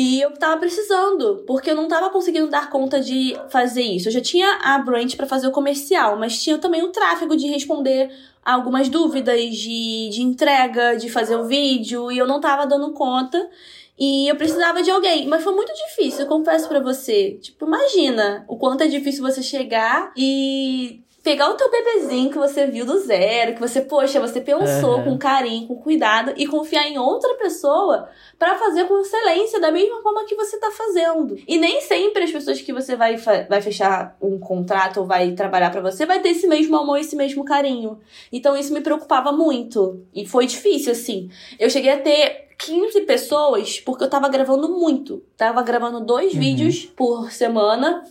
[0.00, 4.06] E eu tava precisando, porque eu não tava conseguindo dar conta de fazer isso.
[4.06, 7.48] Eu já tinha a brand para fazer o comercial, mas tinha também o tráfego de
[7.48, 8.08] responder
[8.44, 13.50] algumas dúvidas de, de entrega, de fazer o vídeo, e eu não tava dando conta.
[13.98, 17.36] E eu precisava de alguém, mas foi muito difícil, eu confesso para você.
[17.42, 22.66] Tipo, imagina o quanto é difícil você chegar e pegar o teu bebezinho que você
[22.66, 25.04] viu do zero, que você, poxa, você pensou uhum.
[25.04, 30.00] com carinho, com cuidado e confiar em outra pessoa para fazer com excelência da mesma
[30.00, 31.36] forma que você tá fazendo.
[31.46, 35.70] E nem sempre as pessoas que você vai, vai fechar um contrato ou vai trabalhar
[35.70, 37.98] para você vai ter esse mesmo amor, esse mesmo carinho.
[38.32, 41.28] Então isso me preocupava muito e foi difícil assim.
[41.58, 45.22] Eu cheguei a ter 15 pessoas, porque eu tava gravando muito.
[45.36, 46.40] Tava gravando dois uhum.
[46.40, 48.04] vídeos por semana.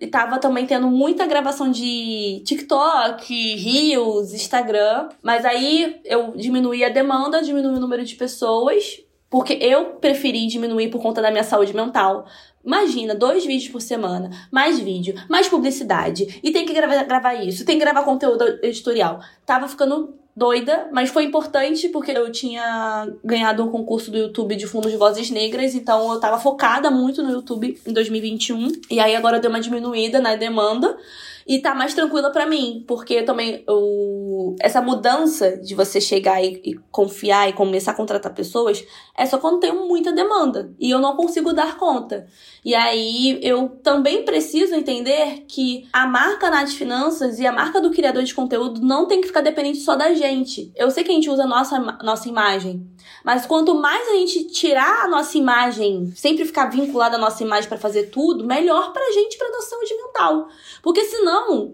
[0.00, 5.08] E tava também tendo muita gravação de TikTok, Reels, Instagram.
[5.22, 9.00] Mas aí eu diminuí a demanda, diminuí o número de pessoas.
[9.30, 12.26] Porque eu preferi diminuir por conta da minha saúde mental.
[12.64, 16.40] Imagina, dois vídeos por semana, mais vídeo, mais publicidade.
[16.42, 19.20] E tem que gravar, gravar isso, tem que gravar conteúdo editorial.
[19.44, 24.66] Tava ficando doida, mas foi importante porque eu tinha ganhado um concurso do YouTube de
[24.66, 28.72] fundos de vozes negras, então eu tava focada muito no YouTube em 2021.
[28.90, 30.96] E aí agora deu uma diminuída na demanda
[31.46, 36.60] e tá mais tranquila para mim, porque também o, essa mudança de você chegar e,
[36.64, 38.84] e, confiar e começar a contratar pessoas
[39.16, 42.26] é só quando tem muita demanda e eu não consigo dar conta.
[42.64, 47.90] E aí eu também preciso entender que a marca Nath Finanças e a marca do
[47.90, 50.72] criador de conteúdo não tem que ficar dependente só da gente.
[50.74, 52.88] Eu sei que a gente usa a nossa, nossa imagem,
[53.24, 57.68] mas quanto mais a gente tirar a nossa imagem, sempre ficar vinculada à nossa imagem
[57.68, 60.48] para fazer tudo, melhor pra gente, pra nossa saúde mental.
[60.82, 61.72] Porque senão,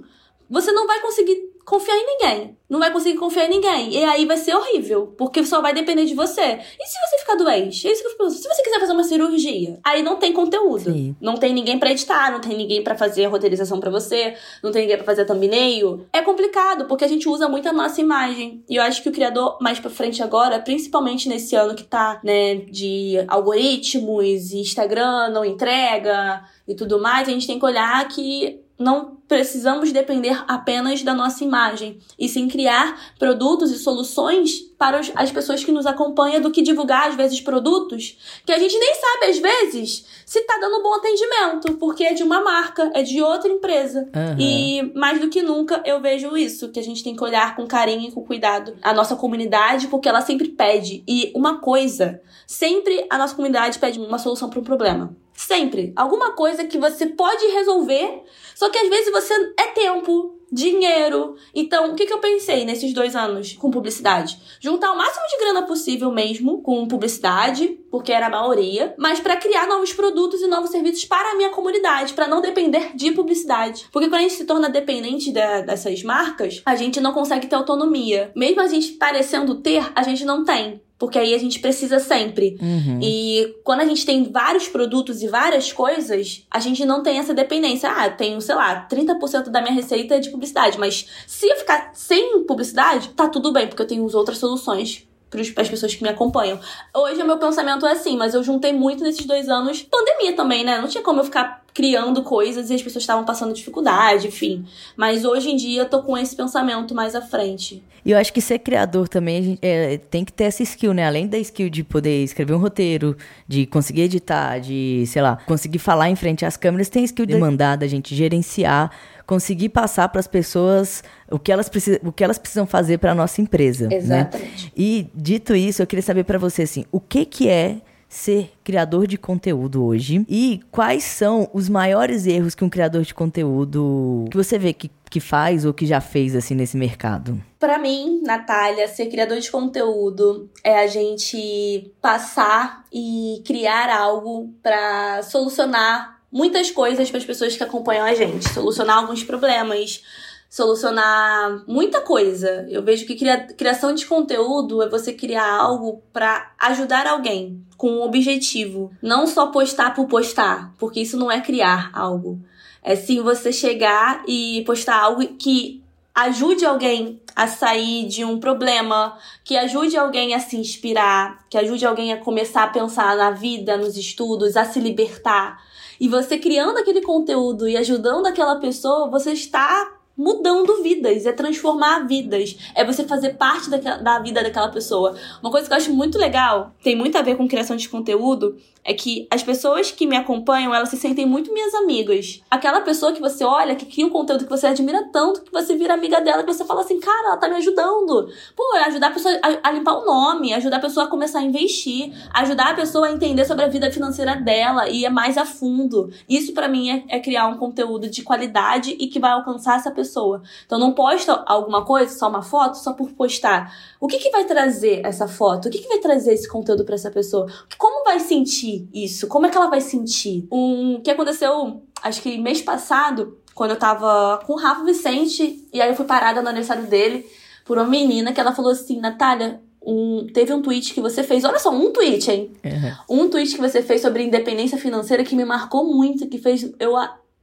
[0.48, 2.56] você não vai conseguir confiar em ninguém.
[2.68, 3.92] Não vai conseguir confiar em ninguém.
[3.94, 6.58] E aí vai ser horrível, porque só vai depender de você.
[6.78, 7.86] E se você ficar doente?
[7.86, 10.92] É isso que eu fico Se você quiser fazer uma cirurgia, aí não tem conteúdo.
[10.92, 11.14] Sim.
[11.20, 14.72] Não tem ninguém para editar, não tem ninguém para fazer a roteirização para você, não
[14.72, 16.06] tem ninguém para fazer thumbnail.
[16.12, 18.64] É complicado, porque a gente usa muito a nossa imagem.
[18.68, 22.20] E eu acho que o criador mais para frente agora, principalmente nesse ano que tá,
[22.24, 28.06] né, de algoritmos e Instagram não entrega e tudo mais, a gente tem que olhar
[28.08, 35.00] que não precisamos depender apenas da nossa imagem, e sim criar produtos e soluções para
[35.14, 38.94] as pessoas que nos acompanham do que divulgar, às vezes, produtos que a gente nem
[38.94, 43.22] sabe, às vezes, se está dando bom atendimento, porque é de uma marca, é de
[43.22, 44.08] outra empresa.
[44.16, 44.36] Uhum.
[44.38, 47.66] E mais do que nunca eu vejo isso, que a gente tem que olhar com
[47.66, 51.04] carinho e com cuidado a nossa comunidade, porque ela sempre pede.
[51.06, 55.14] E uma coisa, sempre a nossa comunidade pede uma solução para um problema.
[55.40, 55.92] Sempre.
[55.96, 58.22] Alguma coisa que você pode resolver,
[58.54, 61.34] só que às vezes você é tempo, dinheiro.
[61.54, 64.38] Então, o que, que eu pensei nesses dois anos com publicidade?
[64.60, 69.38] Juntar o máximo de grana possível mesmo com publicidade, porque era a maioria, mas para
[69.38, 73.88] criar novos produtos e novos serviços para a minha comunidade, para não depender de publicidade.
[73.90, 78.30] Porque quando a gente se torna dependente dessas marcas, a gente não consegue ter autonomia.
[78.36, 82.58] Mesmo a gente parecendo ter, a gente não tem porque aí a gente precisa sempre.
[82.60, 83.00] Uhum.
[83.02, 87.32] E quando a gente tem vários produtos e várias coisas, a gente não tem essa
[87.32, 87.90] dependência.
[87.90, 91.92] Ah, tenho, sei lá, 30% da minha receita é de publicidade, mas se eu ficar
[91.94, 96.08] sem publicidade, tá tudo bem, porque eu tenho outras soluções para as pessoas que me
[96.08, 96.58] acompanham.
[96.94, 99.82] Hoje o meu pensamento é assim, mas eu juntei muito nesses dois anos.
[99.82, 100.80] Pandemia também, né?
[100.80, 104.64] Não tinha como eu ficar criando coisas e as pessoas estavam passando dificuldade, enfim.
[104.96, 107.82] Mas hoje em dia eu tô com esse pensamento mais à frente.
[108.04, 111.06] E eu acho que ser criador também gente, é, tem que ter essa skill, né?
[111.06, 113.16] Além da skill de poder escrever um roteiro,
[113.46, 117.26] de conseguir editar, de, sei lá, conseguir falar em frente às câmeras, tem a skill
[117.26, 118.90] de mandar, da gente gerenciar
[119.30, 123.12] conseguir passar para as pessoas o que elas precisam, o que elas precisam fazer para
[123.12, 123.86] a nossa empresa.
[123.86, 123.94] Né?
[123.94, 124.64] Exatamente.
[124.64, 124.72] Né?
[124.76, 129.06] E dito isso, eu queria saber para você assim, o que que é ser criador
[129.06, 134.36] de conteúdo hoje e quais são os maiores erros que um criador de conteúdo que
[134.36, 137.40] você vê que, que faz ou que já fez assim nesse mercado?
[137.56, 145.22] Para mim, Natália, ser criador de conteúdo é a gente passar e criar algo para
[145.22, 150.02] solucionar muitas coisas para as pessoas que acompanham a gente, solucionar alguns problemas,
[150.48, 152.66] solucionar muita coisa.
[152.68, 157.90] Eu vejo que cria, criação de conteúdo é você criar algo para ajudar alguém com
[157.92, 162.38] um objetivo, não só postar por postar, porque isso não é criar algo.
[162.82, 165.82] É sim você chegar e postar algo que
[166.14, 171.86] ajude alguém a sair de um problema, que ajude alguém a se inspirar, que ajude
[171.86, 175.62] alguém a começar a pensar na vida, nos estudos, a se libertar.
[176.00, 182.06] E você criando aquele conteúdo e ajudando aquela pessoa, você está mudando vidas, é transformar
[182.06, 185.14] vidas, é você fazer parte daquela, da vida daquela pessoa.
[185.42, 188.56] Uma coisa que eu acho muito legal, tem muito a ver com criação de conteúdo,
[188.84, 192.42] é que as pessoas que me acompanham, elas se sentem muito minhas amigas.
[192.50, 195.76] Aquela pessoa que você olha, que cria um conteúdo que você admira tanto, que você
[195.76, 198.28] vira amiga dela, que você fala assim, cara, ela tá me ajudando.
[198.56, 201.42] Pô, é ajudar a pessoa a, limpar o nome, ajudar a pessoa a começar a
[201.42, 205.44] investir, ajudar a pessoa a entender sobre a vida financeira dela e é mais a
[205.44, 206.10] fundo.
[206.28, 209.90] Isso para mim é, é criar um conteúdo de qualidade e que vai alcançar essa
[209.90, 210.42] pessoa.
[210.64, 213.74] Então não posta alguma coisa, só uma foto, só por postar.
[214.00, 215.68] O que que vai trazer essa foto?
[215.68, 217.46] O que que vai trazer esse conteúdo para essa pessoa?
[217.76, 219.26] Como vai sentir sentir isso?
[219.26, 220.46] Como é que ela vai sentir?
[220.50, 225.80] Um que aconteceu, acho que mês passado, quando eu tava com o Rafa Vicente, e
[225.80, 227.26] aí eu fui parada no aniversário dele
[227.64, 231.44] por uma menina que ela falou assim: Natália, um, teve um tweet que você fez,
[231.44, 232.52] olha só, um tweet, hein?
[232.64, 233.22] Uhum.
[233.24, 236.94] Um tweet que você fez sobre independência financeira que me marcou muito, que fez eu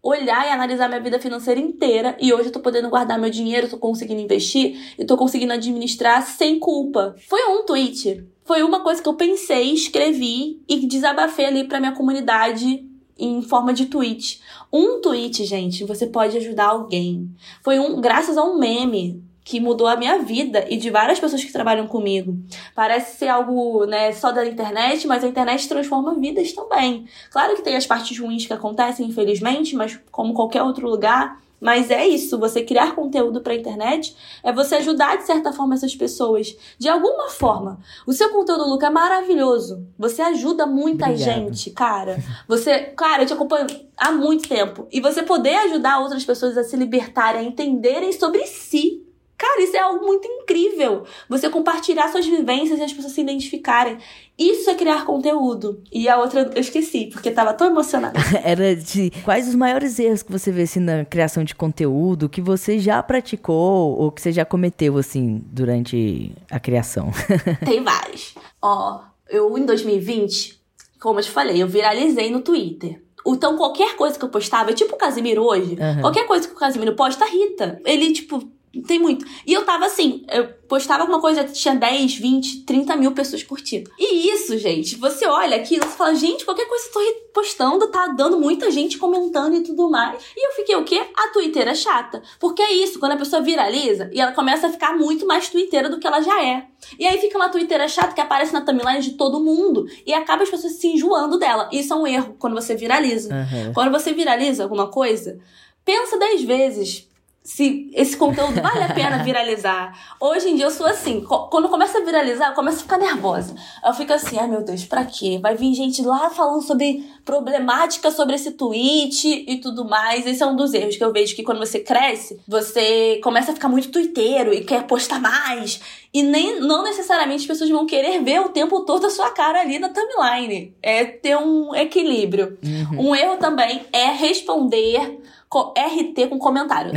[0.02, 3.70] olhar e analisar minha vida financeira inteira e hoje eu tô podendo guardar meu dinheiro,
[3.70, 7.16] tô conseguindo investir e tô conseguindo administrar sem culpa.
[7.28, 11.92] Foi um tweet foi uma coisa que eu pensei, escrevi e desabafei ali para minha
[11.92, 14.42] comunidade em forma de tweet.
[14.72, 17.30] Um tweet, gente, você pode ajudar alguém.
[17.62, 21.42] Foi um graças a um meme que mudou a minha vida e de várias pessoas
[21.42, 22.38] que trabalham comigo.
[22.76, 27.06] Parece ser algo, né, só da internet, mas a internet transforma vidas também.
[27.32, 31.90] Claro que tem as partes ruins que acontecem, infelizmente, mas como qualquer outro lugar, Mas
[31.90, 36.56] é isso, você criar conteúdo pra internet é você ajudar de certa forma essas pessoas.
[36.78, 37.80] De alguma forma.
[38.06, 39.86] O seu conteúdo, Luca, é maravilhoso.
[39.98, 42.24] Você ajuda muita gente, cara.
[42.48, 44.88] Você, cara, eu te acompanho há muito tempo.
[44.92, 49.04] E você poder ajudar outras pessoas a se libertarem, a entenderem sobre si.
[49.38, 51.04] Cara, isso é algo muito incrível.
[51.30, 54.00] Você compartilhar suas vivências e as pessoas se identificarem.
[54.38, 55.82] Isso é criar conteúdo.
[55.92, 58.20] E a outra eu esqueci, porque tava tão emocionada.
[58.44, 62.42] Era de quais os maiores erros que você vê assim na criação de conteúdo que
[62.42, 67.12] você já praticou ou que você já cometeu assim durante a criação?
[67.64, 68.34] Tem vários.
[68.60, 70.60] Ó, eu em 2020,
[71.00, 73.02] como eu te falei, eu viralizei no Twitter.
[73.26, 76.02] Então, qualquer coisa que eu postava, tipo o Casimiro hoje, Aham.
[76.02, 77.80] qualquer coisa que o Casimiro posta, irrita.
[77.86, 78.50] Ele, tipo,
[78.82, 79.26] tem muito.
[79.46, 83.90] E eu tava assim, eu postava alguma coisa, tinha 10, 20, 30 mil pessoas curtindo.
[83.98, 87.88] E isso, gente, você olha aquilo e fala, gente, qualquer coisa que eu tô postando,
[87.88, 90.22] tá dando muita gente comentando e tudo mais.
[90.36, 91.02] E eu fiquei o quê?
[91.16, 92.22] A twitteira chata.
[92.40, 95.90] Porque é isso, quando a pessoa viraliza e ela começa a ficar muito mais twitteira
[95.90, 96.66] do que ela já é.
[97.00, 100.44] E aí fica uma twitteira chata que aparece na timeline de todo mundo e acaba
[100.44, 101.70] as pessoas se enjoando dela.
[101.72, 103.34] Isso é um erro quando você viraliza.
[103.34, 103.74] Aham.
[103.74, 105.40] Quando você viraliza alguma coisa,
[105.86, 107.07] pensa dez vezes
[107.48, 109.98] se esse conteúdo vale a pena viralizar.
[110.20, 113.56] Hoje em dia eu sou assim, quando começa a viralizar, eu começo a ficar nervosa.
[113.86, 115.40] Eu fico assim, ai meu Deus, pra quê?
[115.42, 120.28] Vai vir gente lá falando sobre problemática sobre esse tweet e tudo mais.
[120.28, 123.54] Esse é um dos erros que eu vejo que quando você cresce, você começa a
[123.54, 125.80] ficar muito tuiteiro e quer postar mais.
[126.14, 129.62] E nem não necessariamente as pessoas vão querer ver o tempo todo a sua cara
[129.62, 130.76] ali na timeline.
[130.82, 132.58] É ter um equilíbrio.
[132.98, 136.92] Um erro também é responder RT com comentário.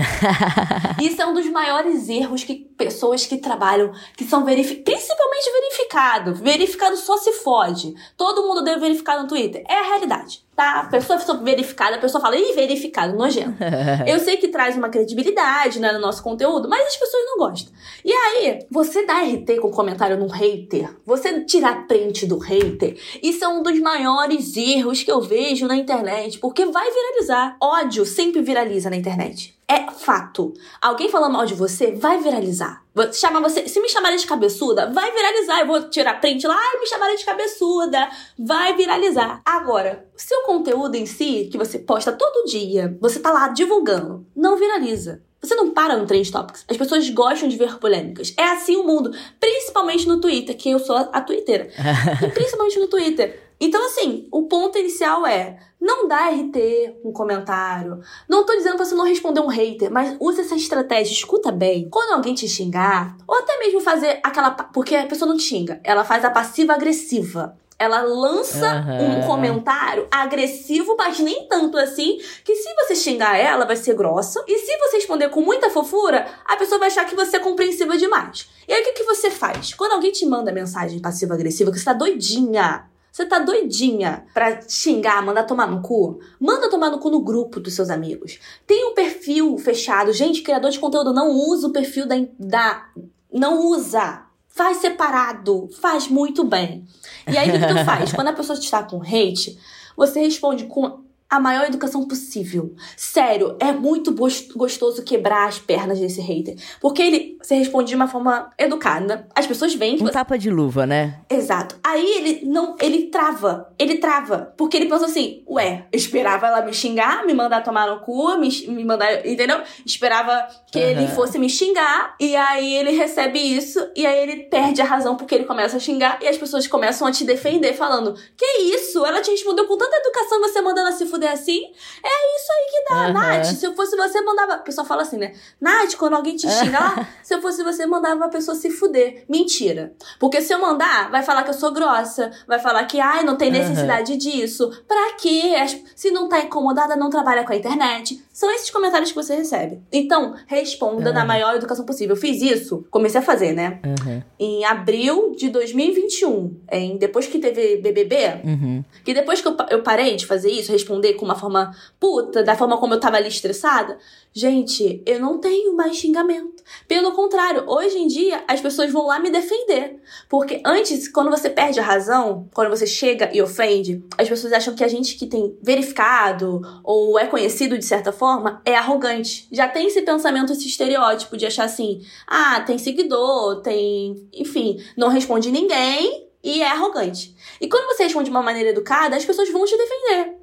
[1.00, 6.34] Isso é um dos maiores erros que pessoas que trabalham, que são verificados, principalmente verificado.
[6.34, 7.94] Verificado só se fode.
[8.16, 9.64] Todo mundo deve verificar no Twitter.
[9.68, 10.80] É a realidade, tá?
[10.80, 13.56] A pessoa verificada, a pessoa fala, ih, verificado, nojento.
[14.06, 17.72] Eu sei que traz uma credibilidade né, no nosso conteúdo, mas as pessoas não gostam.
[18.04, 23.42] E aí, você dá RT com comentário num hater, você tirar print do hater, isso
[23.42, 27.56] é um dos maiores erros que eu vejo na internet, porque vai viralizar.
[27.58, 29.58] Ódio sempre viraliza na internet.
[29.70, 30.52] É fato.
[30.83, 32.83] Alguém falando mal de você vai viralizar.
[32.92, 35.61] Vou chamar você, se me chamarem de cabeçuda, vai viralizar.
[35.61, 38.09] Eu vou tirar print lá, ai, me chamarem de cabeçuda.
[38.37, 39.40] Vai viralizar.
[39.44, 44.56] Agora, seu conteúdo em si, que você posta todo dia, você tá lá divulgando, não
[44.56, 45.22] viraliza.
[45.40, 46.64] Você não para no Trend Topics.
[46.68, 48.35] As pessoas gostam de ver polêmicas.
[48.37, 49.16] É assim o mundo.
[49.38, 53.49] Principalmente no Twitter, que eu sou a, a e principalmente no Twitter.
[53.60, 58.00] Então, assim, o ponto inicial é não dá RT um comentário.
[58.28, 61.12] Não tô dizendo pra você não responder um hater, mas use essa estratégia.
[61.12, 61.88] Escuta bem.
[61.90, 64.50] Quando alguém te xingar, ou até mesmo fazer aquela.
[64.50, 67.56] Porque a pessoa não te xinga, ela faz a passiva-agressiva.
[67.78, 68.98] Ela lança Aham.
[69.00, 74.44] um comentário agressivo, mas nem tanto assim, que se você xingar ela, vai ser grossa.
[74.46, 77.96] E se você responder com muita fofura, a pessoa vai achar que você é compreensiva
[77.96, 78.50] demais.
[78.68, 79.72] E aí o que, que você faz?
[79.72, 82.89] Quando alguém te manda mensagem passiva-agressiva, que você tá doidinha.
[83.12, 86.20] Você tá doidinha pra xingar, mandar tomar no cu?
[86.38, 88.38] Manda tomar no cu no grupo dos seus amigos.
[88.66, 90.12] Tem um perfil fechado.
[90.12, 92.16] Gente, criador de conteúdo não usa o perfil da.
[92.38, 92.88] da
[93.32, 94.22] não usa.
[94.48, 95.68] Faz separado.
[95.80, 96.84] Faz muito bem.
[97.30, 98.12] E aí, o que, que tu faz?
[98.14, 99.58] Quando a pessoa está com hate,
[99.96, 102.74] você responde com a maior educação possível.
[102.96, 106.56] Sério, é muito gos- gostoso quebrar as pernas desse hater.
[106.80, 109.26] Porque ele você responde de uma forma educada.
[109.34, 111.20] As pessoas veem que Um tapa de luva, né?
[111.30, 111.76] Exato.
[111.82, 112.76] Aí ele não.
[112.80, 113.72] Ele trava.
[113.78, 114.52] Ele trava.
[114.56, 118.36] Porque ele pensa assim: ué, eu esperava ela me xingar, me mandar tomar no cu,
[118.36, 119.24] me, me mandar.
[119.26, 119.60] Entendeu?
[119.86, 121.14] Esperava que ele Aham.
[121.14, 122.14] fosse me xingar.
[122.20, 123.78] E aí ele recebe isso.
[123.96, 126.18] E aí ele perde a razão porque ele começa a xingar.
[126.22, 129.04] E as pessoas começam a te defender, falando: Que isso?
[129.06, 131.64] Ela te respondeu com tanta educação você mandando ela se fuder assim?
[132.04, 133.12] É isso aí que dá, Aham.
[133.12, 133.46] Nath.
[133.46, 134.56] Se eu fosse você, mandava.
[134.56, 135.33] O pessoal fala assim, né?
[135.61, 139.24] Nath, quando alguém te xinga lá, se eu fosse você, mandava a pessoa se fuder.
[139.28, 139.92] Mentira.
[140.18, 143.37] Porque se eu mandar, vai falar que eu sou grossa, vai falar que, ai, não
[143.37, 144.70] tem necessidade disso.
[144.87, 145.54] Pra quê?
[145.61, 148.22] As- Se não tá incomodada, não trabalha com a internet.
[148.40, 149.83] São esses comentários que você recebe.
[149.92, 151.26] Então, responda na Aham.
[151.29, 152.16] maior educação possível.
[152.16, 153.79] Eu fiz isso, comecei a fazer, né?
[153.85, 154.22] Uhum.
[154.38, 158.83] Em abril de 2021, em, depois que teve BBB, Uhum.
[159.05, 162.57] que depois que eu, eu parei de fazer isso, responder com uma forma puta, da
[162.57, 163.98] forma como eu tava ali estressada,
[164.32, 166.62] gente, eu não tenho mais xingamento.
[166.86, 170.00] Pelo contrário, hoje em dia as pessoas vão lá me defender.
[170.28, 174.74] Porque antes, quando você perde a razão, quando você chega e ofende, as pessoas acham
[174.74, 179.48] que a gente que tem verificado ou é conhecido de certa forma é arrogante.
[179.50, 184.28] Já tem esse pensamento, esse estereótipo de achar assim: ah, tem seguidor, tem.
[184.32, 187.34] Enfim, não responde ninguém e é arrogante.
[187.60, 190.39] E quando você responde de uma maneira educada, as pessoas vão te defender.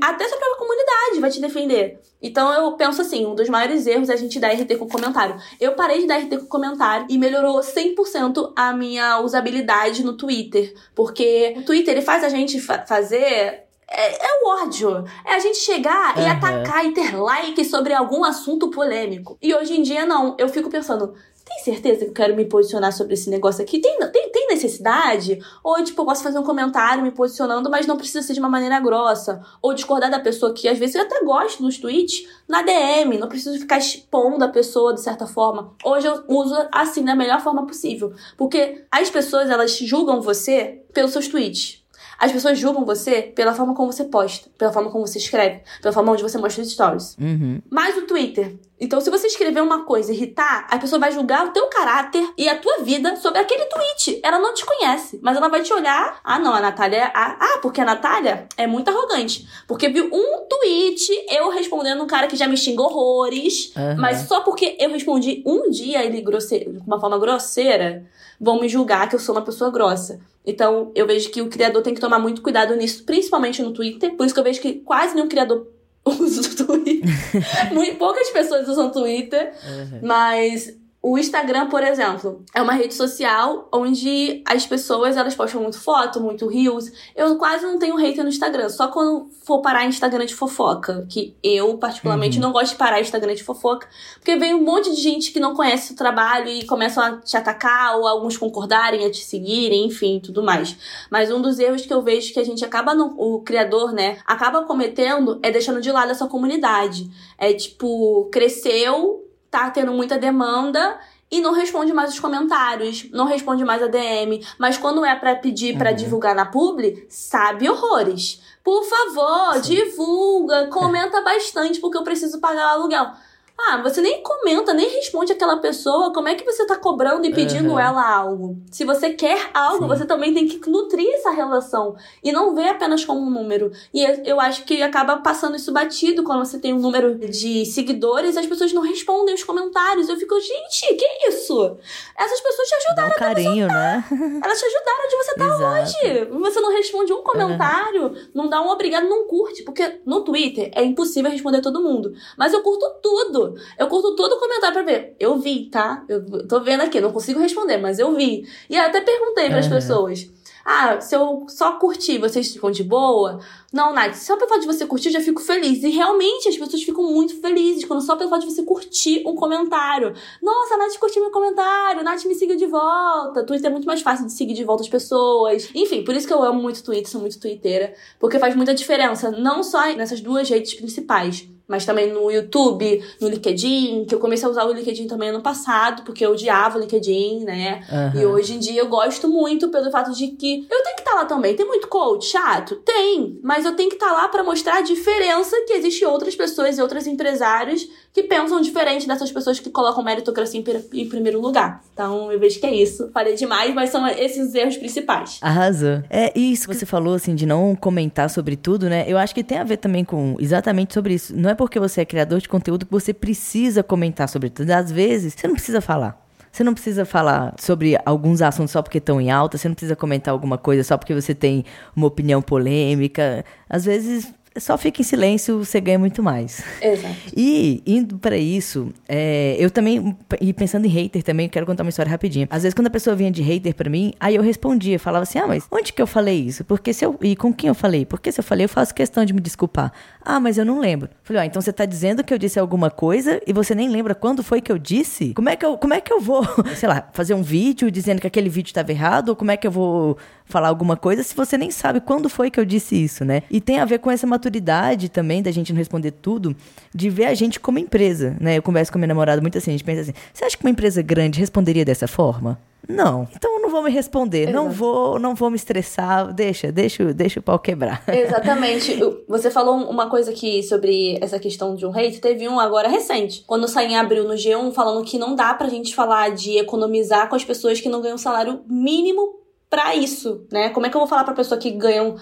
[0.00, 2.00] Até sua própria comunidade vai te defender.
[2.20, 5.36] Então eu penso assim, um dos maiores erros é a gente dar RT com comentário.
[5.60, 10.74] Eu parei de dar RT com comentário e melhorou 100% a minha usabilidade no Twitter.
[10.94, 15.04] Porque o Twitter ele faz a gente fa fazer é, é, o ódio.
[15.24, 16.24] É a gente chegar uhum.
[16.24, 19.38] e atacar e ter like sobre algum assunto polêmico.
[19.40, 20.34] E hoje em dia, não.
[20.38, 21.14] Eu fico pensando,
[21.44, 23.78] tem certeza que eu quero me posicionar sobre esse negócio aqui?
[23.78, 25.38] Tem, tem necessidade?
[25.62, 28.48] Ou, tipo, eu posso fazer um comentário me posicionando, mas não precisa ser de uma
[28.48, 29.42] maneira grossa.
[29.60, 33.18] Ou discordar da pessoa que, às vezes, eu até gosto nos tweets, na DM.
[33.18, 35.74] Não preciso ficar expondo a pessoa de certa forma.
[35.84, 38.12] Hoje eu uso assim, da melhor forma possível.
[38.36, 41.83] Porque as pessoas, elas julgam você pelos seus tweets.
[42.18, 45.92] As pessoas julgam você pela forma como você posta, pela forma como você escreve, pela
[45.92, 47.16] forma onde você mostra os stories.
[47.18, 47.60] Uhum.
[47.70, 48.56] Mais o Twitter.
[48.80, 52.28] Então, se você escrever uma coisa e irritar, a pessoa vai julgar o teu caráter
[52.36, 54.20] e a tua vida sobre aquele tweet.
[54.22, 56.20] Ela não te conhece, mas ela vai te olhar.
[56.24, 56.96] Ah, não, a Natália.
[56.98, 59.48] É ah, ah, porque a Natália é muito arrogante.
[59.66, 63.96] Porque viu um tweet eu respondendo um cara que já me xinga horrores, uhum.
[63.96, 68.04] mas só porque eu respondi um dia ele grosseiro, de uma forma grosseira,
[68.40, 70.20] vão me julgar que eu sou uma pessoa grossa.
[70.46, 74.14] Então, eu vejo que o criador tem que tomar muito cuidado nisso, principalmente no Twitter.
[74.14, 75.66] Por isso que eu vejo que quase nenhum criador
[76.04, 77.08] usa o Twitter.
[77.72, 80.00] Muito, poucas pessoas usam Twitter, uhum.
[80.02, 85.78] mas o Instagram, por exemplo, é uma rede social onde as pessoas elas postam muito
[85.78, 86.90] foto, muito reels.
[87.14, 91.36] Eu quase não tenho hater no Instagram, só quando for parar Instagram de fofoca, que
[91.42, 92.44] eu particularmente uhum.
[92.44, 95.54] não gosto de parar Instagram de fofoca, porque vem um monte de gente que não
[95.54, 100.18] conhece o trabalho e começam a te atacar ou alguns concordarem a te seguirem, enfim,
[100.24, 100.74] tudo mais.
[101.10, 104.16] Mas um dos erros que eu vejo que a gente acaba no, o criador, né,
[104.24, 107.10] acaba cometendo é deixando de lado essa comunidade.
[107.36, 109.23] É tipo, cresceu
[109.54, 110.98] tá tendo muita demanda
[111.30, 115.36] e não responde mais os comentários, não responde mais a DM, mas quando é para
[115.36, 115.96] pedir para uhum.
[115.96, 118.42] divulgar na publi, sabe horrores.
[118.64, 119.74] Por favor, Sim.
[119.74, 123.12] divulga, comenta bastante porque eu preciso pagar o aluguel.
[123.56, 126.12] Ah, você nem comenta, nem responde aquela pessoa.
[126.12, 127.78] Como é que você tá cobrando e pedindo uhum.
[127.78, 128.58] ela algo?
[128.70, 129.88] Se você quer algo, Sim.
[129.88, 131.94] você também tem que nutrir essa relação.
[132.22, 133.70] E não ver apenas como um número.
[133.92, 138.34] E eu acho que acaba passando isso batido quando você tem um número de seguidores
[138.34, 140.08] e as pessoas não respondem os comentários.
[140.08, 141.78] Eu fico, gente, que isso?
[142.18, 144.04] Essas pessoas te ajudaram Dá um carinho, né?
[144.44, 146.24] Elas te ajudaram onde você tá hoje.
[146.40, 148.28] Você não responde um comentário, uhum.
[148.34, 149.62] não dá um obrigado, não curte.
[149.62, 152.12] Porque no Twitter é impossível responder todo mundo.
[152.36, 153.43] Mas eu curto tudo.
[153.78, 155.16] Eu curto todo comentário pra ver.
[155.18, 156.04] Eu vi, tá?
[156.08, 158.46] Eu tô vendo aqui, não consigo responder, mas eu vi.
[158.70, 160.28] E até perguntei para as pessoas.
[160.64, 163.38] Ah, se eu só curtir, vocês ficam de boa?
[163.70, 165.82] Não, Nath, só pelo fato de você curtir, eu já fico feliz.
[165.82, 169.34] E realmente as pessoas ficam muito felizes quando só pelo fato de você curtir um
[169.34, 170.14] comentário.
[170.42, 173.44] Nossa, Nath curtiu meu comentário, Nath me seguiu de volta.
[173.44, 175.68] Twitter é muito mais fácil de seguir de volta as pessoas.
[175.74, 177.92] Enfim, por isso que eu amo muito Twitter, sou muito twitteira.
[178.18, 183.28] Porque faz muita diferença, não só nessas duas redes principais mas também no YouTube, no
[183.28, 186.80] LinkedIn, que eu comecei a usar o LinkedIn também ano passado, porque eu odiava o
[186.80, 187.82] LinkedIn, né?
[187.90, 188.20] Uhum.
[188.20, 191.12] E hoje em dia eu gosto muito pelo fato de que eu tenho que estar
[191.12, 191.56] tá lá também.
[191.56, 192.76] Tem muito coach chato?
[192.76, 196.36] Tem, mas eu tenho que estar tá lá para mostrar a diferença que existe outras
[196.36, 201.40] pessoas e outros empresários que pensam diferente dessas pessoas que colocam meritocracia em, em primeiro
[201.40, 201.82] lugar.
[201.92, 203.10] Então eu vejo que é isso.
[203.12, 205.40] Falei demais, mas são esses os erros principais.
[205.42, 206.00] Arrasou.
[206.08, 209.04] É isso que você falou, assim, de não comentar sobre tudo, né?
[209.08, 211.34] Eu acho que tem a ver também com exatamente sobre isso.
[211.36, 214.70] Não é porque você é criador de conteúdo que você precisa comentar sobre tudo.
[214.70, 216.22] Às vezes, você não precisa falar.
[216.52, 219.96] Você não precisa falar sobre alguns assuntos só porque estão em alta, você não precisa
[219.96, 221.64] comentar alguma coisa só porque você tem
[221.96, 223.44] uma opinião polêmica.
[223.68, 226.62] Às vezes só fica em silêncio, você ganha muito mais.
[226.80, 227.14] Exato.
[227.36, 231.88] E indo para isso, é, eu também, e pensando em hater também, quero contar uma
[231.88, 232.46] história rapidinho.
[232.50, 235.38] Às vezes, quando a pessoa vinha de hater para mim, aí eu respondia, falava assim:
[235.38, 236.64] ah, mas onde que eu falei isso?
[236.64, 237.18] Porque se eu.
[237.20, 238.06] E com quem eu falei?
[238.06, 239.92] Porque se eu falei, eu faço questão de me desculpar.
[240.22, 241.08] Ah, mas eu não lembro.
[241.22, 244.14] Falei, ah, então você tá dizendo que eu disse alguma coisa e você nem lembra
[244.14, 245.34] quando foi que eu disse?
[245.34, 246.42] Como é que eu, como é que eu vou,
[246.76, 249.30] sei lá, fazer um vídeo dizendo que aquele vídeo estava errado?
[249.30, 252.50] Ou como é que eu vou falar alguma coisa se você nem sabe quando foi
[252.50, 253.42] que eu disse isso, né?
[253.50, 256.54] E tem a ver com essa maturidade também da gente não responder tudo,
[256.94, 258.58] de ver a gente como empresa, né?
[258.58, 260.70] Eu converso com minha namorada muito assim, a gente pensa assim: você acha que uma
[260.70, 262.58] empresa grande responderia dessa forma?
[262.88, 263.26] Não.
[263.34, 264.56] Então eu não vou me responder, Exato.
[264.56, 268.02] não vou, não vou me estressar, deixa, deixa, deixa o pau quebrar.
[268.06, 268.98] Exatamente.
[269.26, 273.42] Você falou uma coisa aqui sobre essa questão de um hate, teve um agora recente,
[273.46, 277.28] quando saiu em abril no G1 falando que não dá pra gente falar de economizar
[277.28, 279.43] com as pessoas que não ganham salário mínimo
[279.74, 280.68] para isso, né?
[280.68, 282.14] Como é que eu vou falar pra pessoa que ganha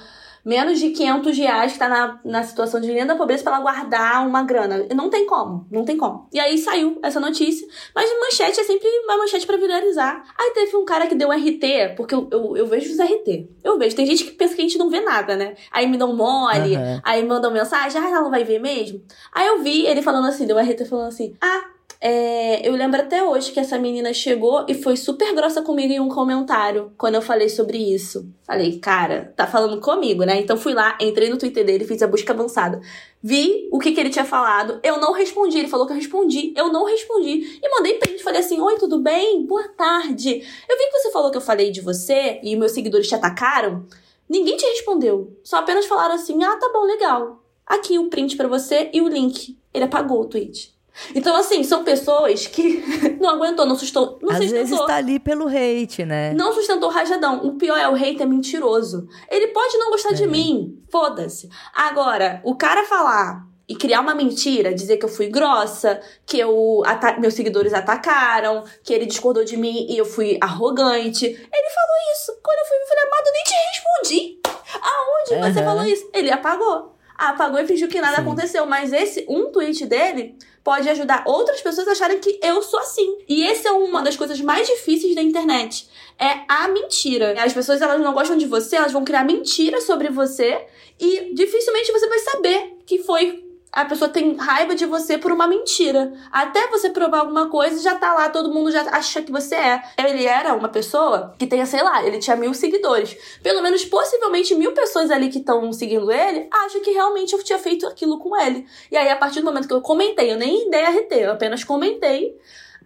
[0.42, 3.62] menos de 500 reais que tá na, na situação de linha da pobreza para ela
[3.62, 4.86] guardar uma grana.
[4.94, 6.26] Não tem como, não tem como.
[6.32, 10.24] E aí saiu essa notícia, mas manchete é sempre uma manchete para viralizar.
[10.36, 13.50] Aí teve um cara que deu um RT, porque eu, eu, eu, vejo os RT.
[13.62, 15.54] Eu vejo, tem gente que pensa que a gente não vê nada, né?
[15.70, 17.00] Aí me dão mole, uhum.
[17.04, 19.00] aí mandam mensagem, ah, ela não vai ver mesmo?
[19.30, 21.71] Aí eu vi ele falando assim, deu um RT falando assim, ah,
[22.04, 26.00] é, eu lembro até hoje que essa menina chegou e foi super grossa comigo em
[26.00, 28.28] um comentário quando eu falei sobre isso.
[28.44, 30.40] Falei, cara, tá falando comigo, né?
[30.40, 32.80] Então fui lá, entrei no Twitter dele, fiz a busca avançada.
[33.22, 34.80] Vi o que, que ele tinha falado.
[34.82, 35.56] Eu não respondi.
[35.60, 36.52] Ele falou que eu respondi.
[36.56, 37.60] Eu não respondi.
[37.62, 38.20] E mandei print.
[38.20, 39.46] Falei assim: Oi, tudo bem?
[39.46, 40.44] Boa tarde.
[40.68, 43.86] Eu vi que você falou que eu falei de você e meus seguidores te atacaram.
[44.28, 45.38] Ninguém te respondeu.
[45.44, 47.44] Só apenas falaram assim: Ah, tá bom, legal.
[47.64, 49.56] Aqui o print para você e o link.
[49.72, 50.74] Ele apagou o tweet.
[51.14, 52.82] Então, assim, são pessoas que
[53.20, 54.18] não aguentou, não sustentou.
[54.22, 54.64] Não Às sustentou.
[54.64, 56.32] vezes tá ali pelo hate, né?
[56.34, 57.46] Não sustentou o rajadão.
[57.46, 59.08] O pior é o hate é mentiroso.
[59.30, 60.14] Ele pode não gostar é.
[60.14, 60.78] de mim.
[60.90, 61.48] Foda-se.
[61.74, 66.82] Agora, o cara falar e criar uma mentira, dizer que eu fui grossa, que eu
[67.18, 71.24] meus seguidores atacaram, que ele discordou de mim e eu fui arrogante.
[71.24, 72.38] Ele falou isso.
[72.42, 72.76] Quando eu fui,
[73.06, 74.40] amado, nem te respondi.
[74.74, 75.52] Aonde uhum.
[75.52, 76.10] você falou isso?
[76.12, 76.96] Ele apagou.
[77.16, 78.22] Apagou e fingiu que nada Sim.
[78.22, 78.66] aconteceu.
[78.66, 83.18] Mas esse um tweet dele pode ajudar outras pessoas a acharem que eu sou assim.
[83.28, 85.88] E esse é uma das coisas mais difíceis da internet.
[86.18, 87.34] É a mentira.
[87.42, 90.64] As pessoas elas não gostam de você, elas vão criar mentiras sobre você
[91.00, 93.41] e dificilmente você vai saber que foi
[93.72, 96.12] a pessoa tem raiva de você por uma mentira.
[96.30, 99.82] Até você provar alguma coisa, já tá lá, todo mundo já acha que você é.
[99.96, 103.16] Ele era uma pessoa que tenha, sei lá, ele tinha mil seguidores.
[103.42, 107.58] Pelo menos, possivelmente, mil pessoas ali que estão seguindo ele acham que realmente eu tinha
[107.58, 108.66] feito aquilo com ele.
[108.90, 111.64] E aí, a partir do momento que eu comentei, eu nem dei RT, eu apenas
[111.64, 112.36] comentei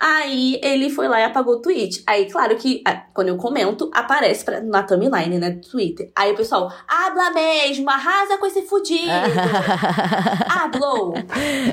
[0.01, 2.03] Aí ele foi lá e apagou o tweet.
[2.07, 2.83] Aí, claro que
[3.13, 6.11] quando eu comento, aparece pra, na timeline, né, do Twitter.
[6.15, 9.07] Aí o pessoal, habla mesmo, arrasa com esse fudido.
[10.49, 11.15] Hablou.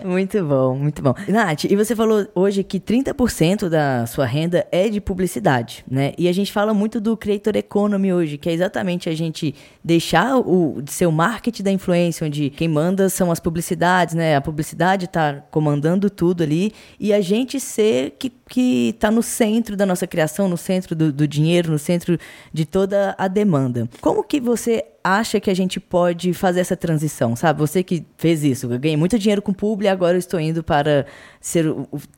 [0.04, 1.14] Muito bom, muito bom.
[1.28, 6.14] Nath, e você falou hoje que 30% da sua renda é de publicidade, né?
[6.18, 9.54] E a gente fala muito do creator economy hoje, que é exatamente a gente
[9.84, 14.36] deixar o seu marketing da influência, onde quem manda são as publicidades, né?
[14.36, 19.76] A publicidade tá comandando tudo ali e a gente ser que, que tá no centro
[19.76, 22.18] da nossa criação, no centro do, do dinheiro, no centro
[22.52, 23.90] de toda a demanda.
[24.02, 27.60] Como que você acha que a gente pode fazer essa transição, sabe?
[27.60, 30.64] Você que fez isso, eu ganhei muito dinheiro com publi e agora eu estou indo
[30.64, 31.06] para
[31.42, 31.66] ser,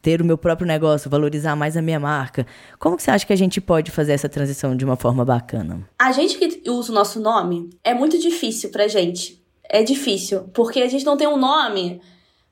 [0.01, 2.45] ter o meu próprio negócio, valorizar mais a minha marca.
[2.77, 5.81] Como que você acha que a gente pode fazer essa transição de uma forma bacana?
[5.97, 9.43] A gente que usa o nosso nome é muito difícil pra gente.
[9.67, 11.99] É difícil, porque a gente não tem um nome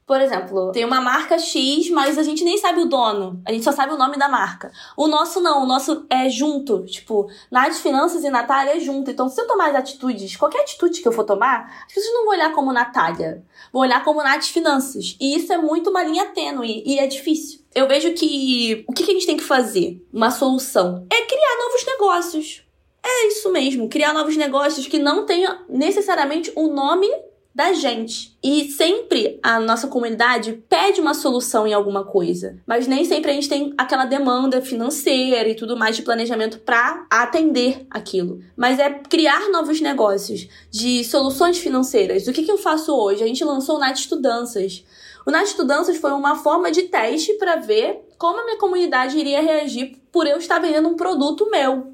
[0.05, 3.41] por exemplo, tem uma marca X, mas a gente nem sabe o dono.
[3.45, 4.69] A gente só sabe o nome da marca.
[4.97, 6.85] O nosso não, o nosso é junto.
[6.85, 9.09] Tipo, Nath Finanças e Natália é junto.
[9.09, 12.25] Então, se eu tomar as atitudes, qualquer atitude que eu for tomar, as pessoas não
[12.25, 13.45] vão olhar como Natália.
[13.71, 15.15] Vão olhar como Nath Finanças.
[15.21, 17.61] E isso é muito uma linha tênue e é difícil.
[17.73, 20.05] Eu vejo que o que a gente tem que fazer?
[20.11, 22.63] Uma solução é criar novos negócios.
[23.05, 27.09] É isso mesmo, criar novos negócios que não tenham necessariamente o nome
[27.53, 28.37] da gente.
[28.43, 33.33] E sempre a nossa comunidade pede uma solução em alguma coisa, mas nem sempre a
[33.33, 38.39] gente tem aquela demanda financeira e tudo mais de planejamento para atender aquilo.
[38.57, 42.27] Mas é criar novos negócios de soluções financeiras.
[42.27, 43.23] O que, que eu faço hoje?
[43.23, 44.83] A gente lançou o Nath Estudanças.
[45.25, 49.41] O Nath Estudanças foi uma forma de teste para ver como a minha comunidade iria
[49.41, 51.93] reagir por eu estar vendendo um produto meu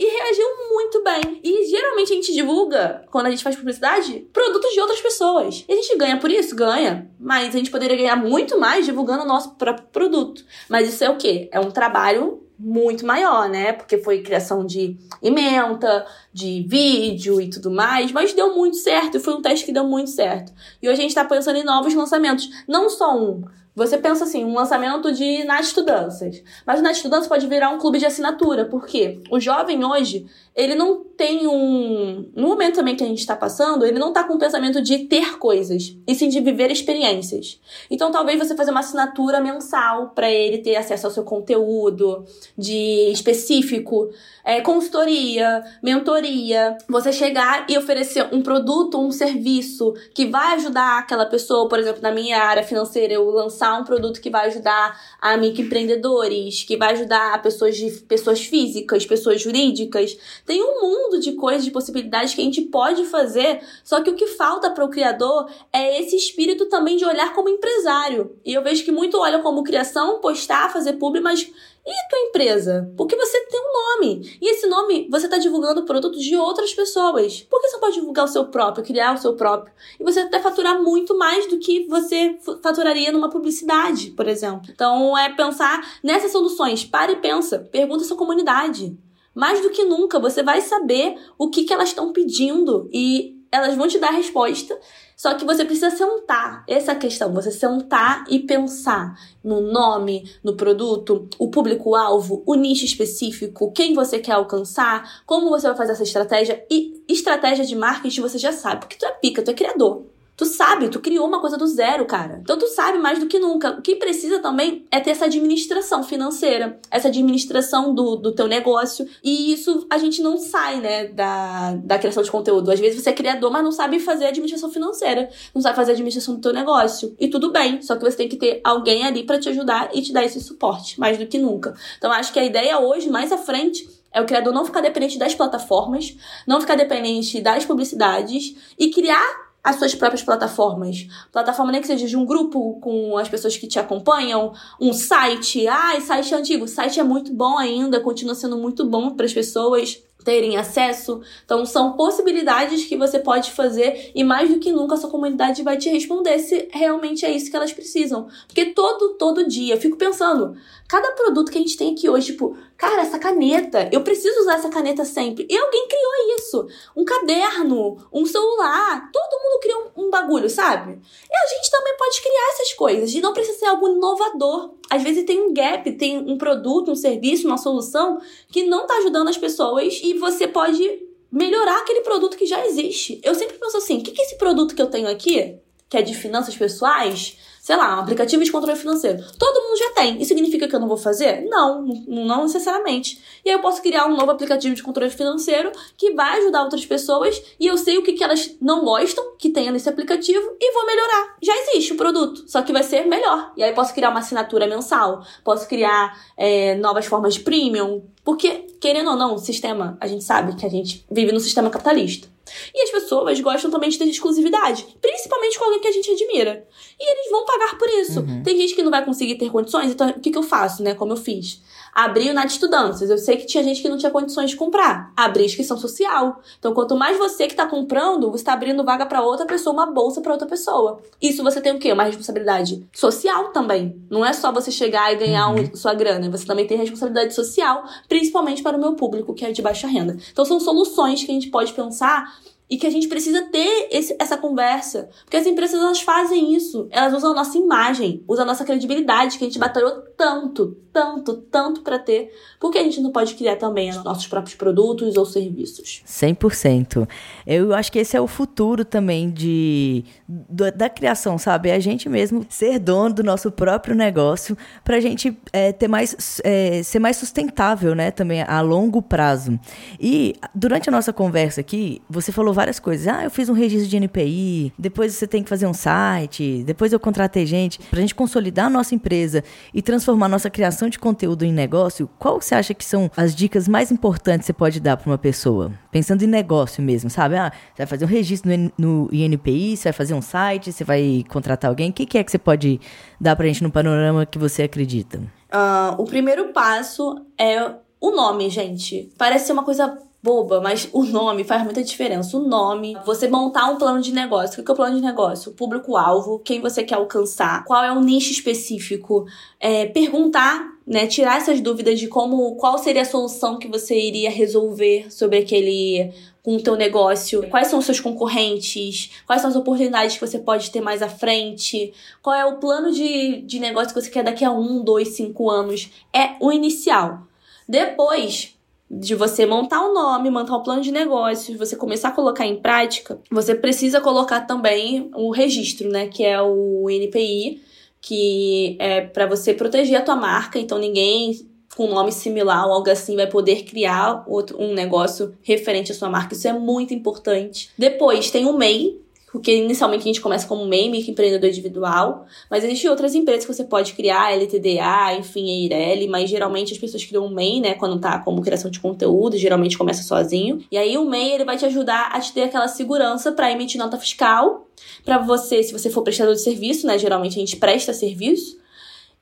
[0.00, 1.40] e reagiu muito bem.
[1.44, 5.62] E geralmente a gente divulga, quando a gente faz publicidade, produtos de outras pessoas.
[5.68, 6.56] E a gente ganha por isso?
[6.56, 7.10] Ganha.
[7.20, 10.42] Mas a gente poderia ganhar muito mais divulgando o nosso próprio produto.
[10.70, 11.50] Mas isso é o quê?
[11.52, 13.74] É um trabalho muito maior, né?
[13.74, 19.20] Porque foi criação de ementa, de vídeo e tudo mais, mas deu muito certo e
[19.20, 20.50] foi um teste que deu muito certo.
[20.80, 23.42] E hoje a gente tá pensando em novos lançamentos, não só um,
[23.86, 26.42] você pensa assim, um lançamento de Nath Estudanças.
[26.66, 31.04] Mas Nath Estudanças pode virar um clube de assinatura, porque o jovem hoje, ele não
[31.04, 32.30] tem um.
[32.34, 35.00] No momento também que a gente está passando, ele não está com o pensamento de
[35.00, 37.60] ter coisas, e sim de viver experiências.
[37.90, 42.24] Então talvez você fazer uma assinatura mensal para ele ter acesso ao seu conteúdo
[42.56, 44.10] de específico,
[44.44, 51.26] é, consultoria, mentoria, você chegar e oferecer um produto, um serviço que vai ajudar aquela
[51.26, 55.36] pessoa, por exemplo, na minha área financeira, eu lançar um produto que vai ajudar a
[55.36, 60.16] microempreendedores, que vai ajudar pessoas, de, pessoas físicas, pessoas jurídicas.
[60.46, 64.14] Tem um mundo de coisas, de possibilidades que a gente pode fazer, só que o
[64.14, 68.36] que falta para o criador é esse espírito também de olhar como empresário.
[68.44, 71.50] E eu vejo que muito olham como criação, postar, fazer publi, mas
[71.86, 72.92] e a tua empresa?
[72.96, 74.38] Porque você tem um nome.
[74.40, 77.42] E esse nome, você está divulgando produtos de outras pessoas.
[77.42, 79.72] Por que você pode divulgar o seu próprio, criar o seu próprio?
[79.98, 84.70] E você até faturar muito mais do que você faturaria numa publicidade, por exemplo.
[84.70, 86.84] Então, é pensar nessas soluções.
[86.84, 87.58] Para e pensa.
[87.58, 88.96] Pergunta sua comunidade.
[89.34, 93.74] Mais do que nunca, você vai saber o que, que elas estão pedindo e elas
[93.76, 94.78] vão te dar a resposta
[95.20, 100.24] só que você precisa sentar, essa é a questão, você sentar e pensar no nome,
[100.42, 105.92] no produto, o público-alvo, o nicho específico, quem você quer alcançar, como você vai fazer
[105.92, 109.54] essa estratégia e estratégia de marketing você já sabe, porque tu é pica, tu é
[109.54, 110.06] criador.
[110.40, 112.40] Tu sabe, tu criou uma coisa do zero, cara.
[112.42, 113.72] Então tu sabe mais do que nunca.
[113.72, 119.06] O que precisa também é ter essa administração financeira, essa administração do, do teu negócio.
[119.22, 122.70] E isso a gente não sai, né, da, da criação de conteúdo.
[122.70, 126.36] Às vezes você é criador, mas não sabe fazer administração financeira, não sabe fazer administração
[126.36, 127.14] do teu negócio.
[127.20, 130.00] E tudo bem, só que você tem que ter alguém ali para te ajudar e
[130.00, 131.74] te dar esse suporte, mais do que nunca.
[131.98, 135.18] Então acho que a ideia hoje, mais à frente, é o criador não ficar dependente
[135.18, 136.16] das plataformas,
[136.46, 141.06] não ficar dependente das publicidades e criar as suas próprias plataformas.
[141.32, 145.66] Plataforma nem que seja de um grupo com as pessoas que te acompanham, um site.
[145.68, 146.64] Ah, site antigo.
[146.64, 151.20] O site é muito bom ainda, continua sendo muito bom para as pessoas terem acesso.
[151.44, 155.62] Então, são possibilidades que você pode fazer e mais do que nunca a sua comunidade
[155.62, 158.28] vai te responder se realmente é isso que elas precisam.
[158.46, 160.56] Porque todo, todo dia, eu fico pensando,
[160.88, 164.54] cada produto que a gente tem aqui hoje, tipo, cara, essa caneta, eu preciso usar
[164.54, 165.46] essa caneta sempre.
[165.48, 166.66] E alguém criou isso.
[166.96, 170.92] Um caderno, um celular, todo mundo criou um, um bagulho, sabe?
[170.92, 174.74] E a gente também pode criar essas coisas e não precisa ser algo inovador.
[174.90, 178.94] Às vezes tem um gap, tem um produto, um serviço, uma solução que não tá
[178.94, 180.82] ajudando as pessoas e você pode
[181.30, 183.20] melhorar aquele produto que já existe.
[183.22, 185.56] Eu sempre penso assim, o que, que esse produto que eu tenho aqui,
[185.88, 187.36] que é de finanças pessoais,
[187.70, 189.22] sei lá, um aplicativo de controle financeiro.
[189.38, 190.16] Todo mundo já tem.
[190.16, 191.46] Isso significa que eu não vou fazer?
[191.48, 193.22] Não, não necessariamente.
[193.44, 196.84] E aí eu posso criar um novo aplicativo de controle financeiro que vai ajudar outras
[196.84, 200.72] pessoas e eu sei o que, que elas não gostam que tenha nesse aplicativo e
[200.72, 201.36] vou melhorar.
[201.40, 203.52] Já existe o produto, só que vai ser melhor.
[203.56, 208.02] E aí eu posso criar uma assinatura mensal, posso criar é, novas formas de premium,
[208.24, 211.70] porque, querendo ou não, o sistema, a gente sabe que a gente vive no sistema
[211.70, 212.28] capitalista.
[212.74, 216.66] E as pessoas gostam também de ter exclusividade, principalmente com alguém que a gente admira.
[216.98, 218.20] E eles vão pagar por isso.
[218.20, 218.42] Uhum.
[218.42, 220.94] Tem gente que não vai conseguir ter condições, então o que, que eu faço, né?
[220.94, 221.60] Como eu fiz?
[221.94, 223.00] Abri o Nath Estudantes.
[223.02, 225.12] Eu sei que tinha gente que não tinha condições de comprar.
[225.16, 226.40] Abri inscrição social.
[226.58, 229.86] Então, quanto mais você que está comprando, você está abrindo vaga para outra pessoa, uma
[229.86, 231.00] bolsa para outra pessoa.
[231.20, 231.92] Isso você tem o quê?
[231.92, 234.00] Uma responsabilidade social também.
[234.10, 235.70] Não é só você chegar e ganhar uhum.
[235.72, 236.30] um, sua grana.
[236.30, 240.16] Você também tem responsabilidade social, principalmente para o meu público, que é de baixa renda.
[240.32, 242.32] Então, são soluções que a gente pode pensar
[242.70, 245.10] e que a gente precisa ter esse, essa conversa.
[245.24, 246.86] Porque as empresas elas fazem isso.
[246.90, 251.36] Elas usam a nossa imagem, usam a nossa credibilidade, que a gente batalhou tanto, tanto,
[251.50, 252.30] tanto para ter.
[252.60, 256.02] Por que a gente não pode criar também nossos próprios produtos ou serviços?
[256.06, 257.08] 100%.
[257.44, 261.70] Eu acho que esse é o futuro também de da, da criação, sabe?
[261.70, 265.88] É a gente mesmo ser dono do nosso próprio negócio para a gente é, ter
[265.88, 268.12] mais, é, ser mais sustentável, né?
[268.12, 269.58] Também a longo prazo.
[269.98, 273.08] E durante a nossa conversa aqui, você falou várias coisas.
[273.08, 276.92] Ah, eu fiz um registro de NPI, depois você tem que fazer um site, depois
[276.92, 277.80] eu contratei gente.
[277.90, 279.42] Para a gente consolidar a nossa empresa
[279.72, 283.66] e transformar nossa criação de conteúdo em negócio, qual você acha que são as dicas
[283.66, 285.72] mais importantes que você pode dar para uma pessoa?
[285.90, 287.36] Pensando em negócio mesmo, sabe?
[287.36, 290.84] Ah, você vai fazer um registro no, no INPI, você vai fazer um site, você
[290.84, 291.88] vai contratar alguém.
[291.88, 292.78] O que, que é que você pode
[293.18, 295.18] dar para a gente no panorama que você acredita?
[295.18, 299.10] Uh, o primeiro passo é o nome, gente.
[299.16, 302.36] Parece ser uma coisa boba, mas o nome faz muita diferença.
[302.36, 304.60] O nome, você montar um plano de negócio.
[304.60, 305.52] O que é o plano de negócio?
[305.52, 309.26] Público-alvo, quem você quer alcançar, qual é o nicho específico,
[309.58, 314.30] é, perguntar, né, tirar essas dúvidas de como, qual seria a solução que você iria
[314.30, 316.12] resolver sobre aquele
[316.42, 320.38] com o teu negócio, quais são os seus concorrentes, quais são as oportunidades que você
[320.38, 321.92] pode ter mais à frente,
[322.22, 325.50] qual é o plano de, de negócio que você quer daqui a um, dois, cinco
[325.50, 325.90] anos.
[326.14, 327.26] É o inicial.
[327.68, 328.56] Depois,
[328.90, 332.44] de você montar o um nome, montar um plano de negócios, você começar a colocar
[332.44, 337.62] em prática, você precisa colocar também o registro, né, que é o NPI,
[338.00, 342.90] que é para você proteger a tua marca, então ninguém com nome similar ou algo
[342.90, 346.34] assim vai poder criar outro, um negócio referente à sua marca.
[346.34, 347.70] Isso é muito importante.
[347.78, 349.00] Depois tem o MEI,
[349.32, 353.64] porque inicialmente a gente começa como MEI, microempreendedor individual, mas existem outras empresas que você
[353.64, 358.18] pode criar, LTDA, enfim, EIRELI, mas geralmente as pessoas criam um MEI, né, quando tá
[358.18, 360.64] como criação de conteúdo, geralmente começa sozinho.
[360.70, 363.78] E aí o MEI, ele vai te ajudar a te ter aquela segurança para emitir
[363.78, 364.66] nota fiscal,
[365.04, 368.58] para você, se você for prestador de serviço, né, geralmente a gente presta serviço,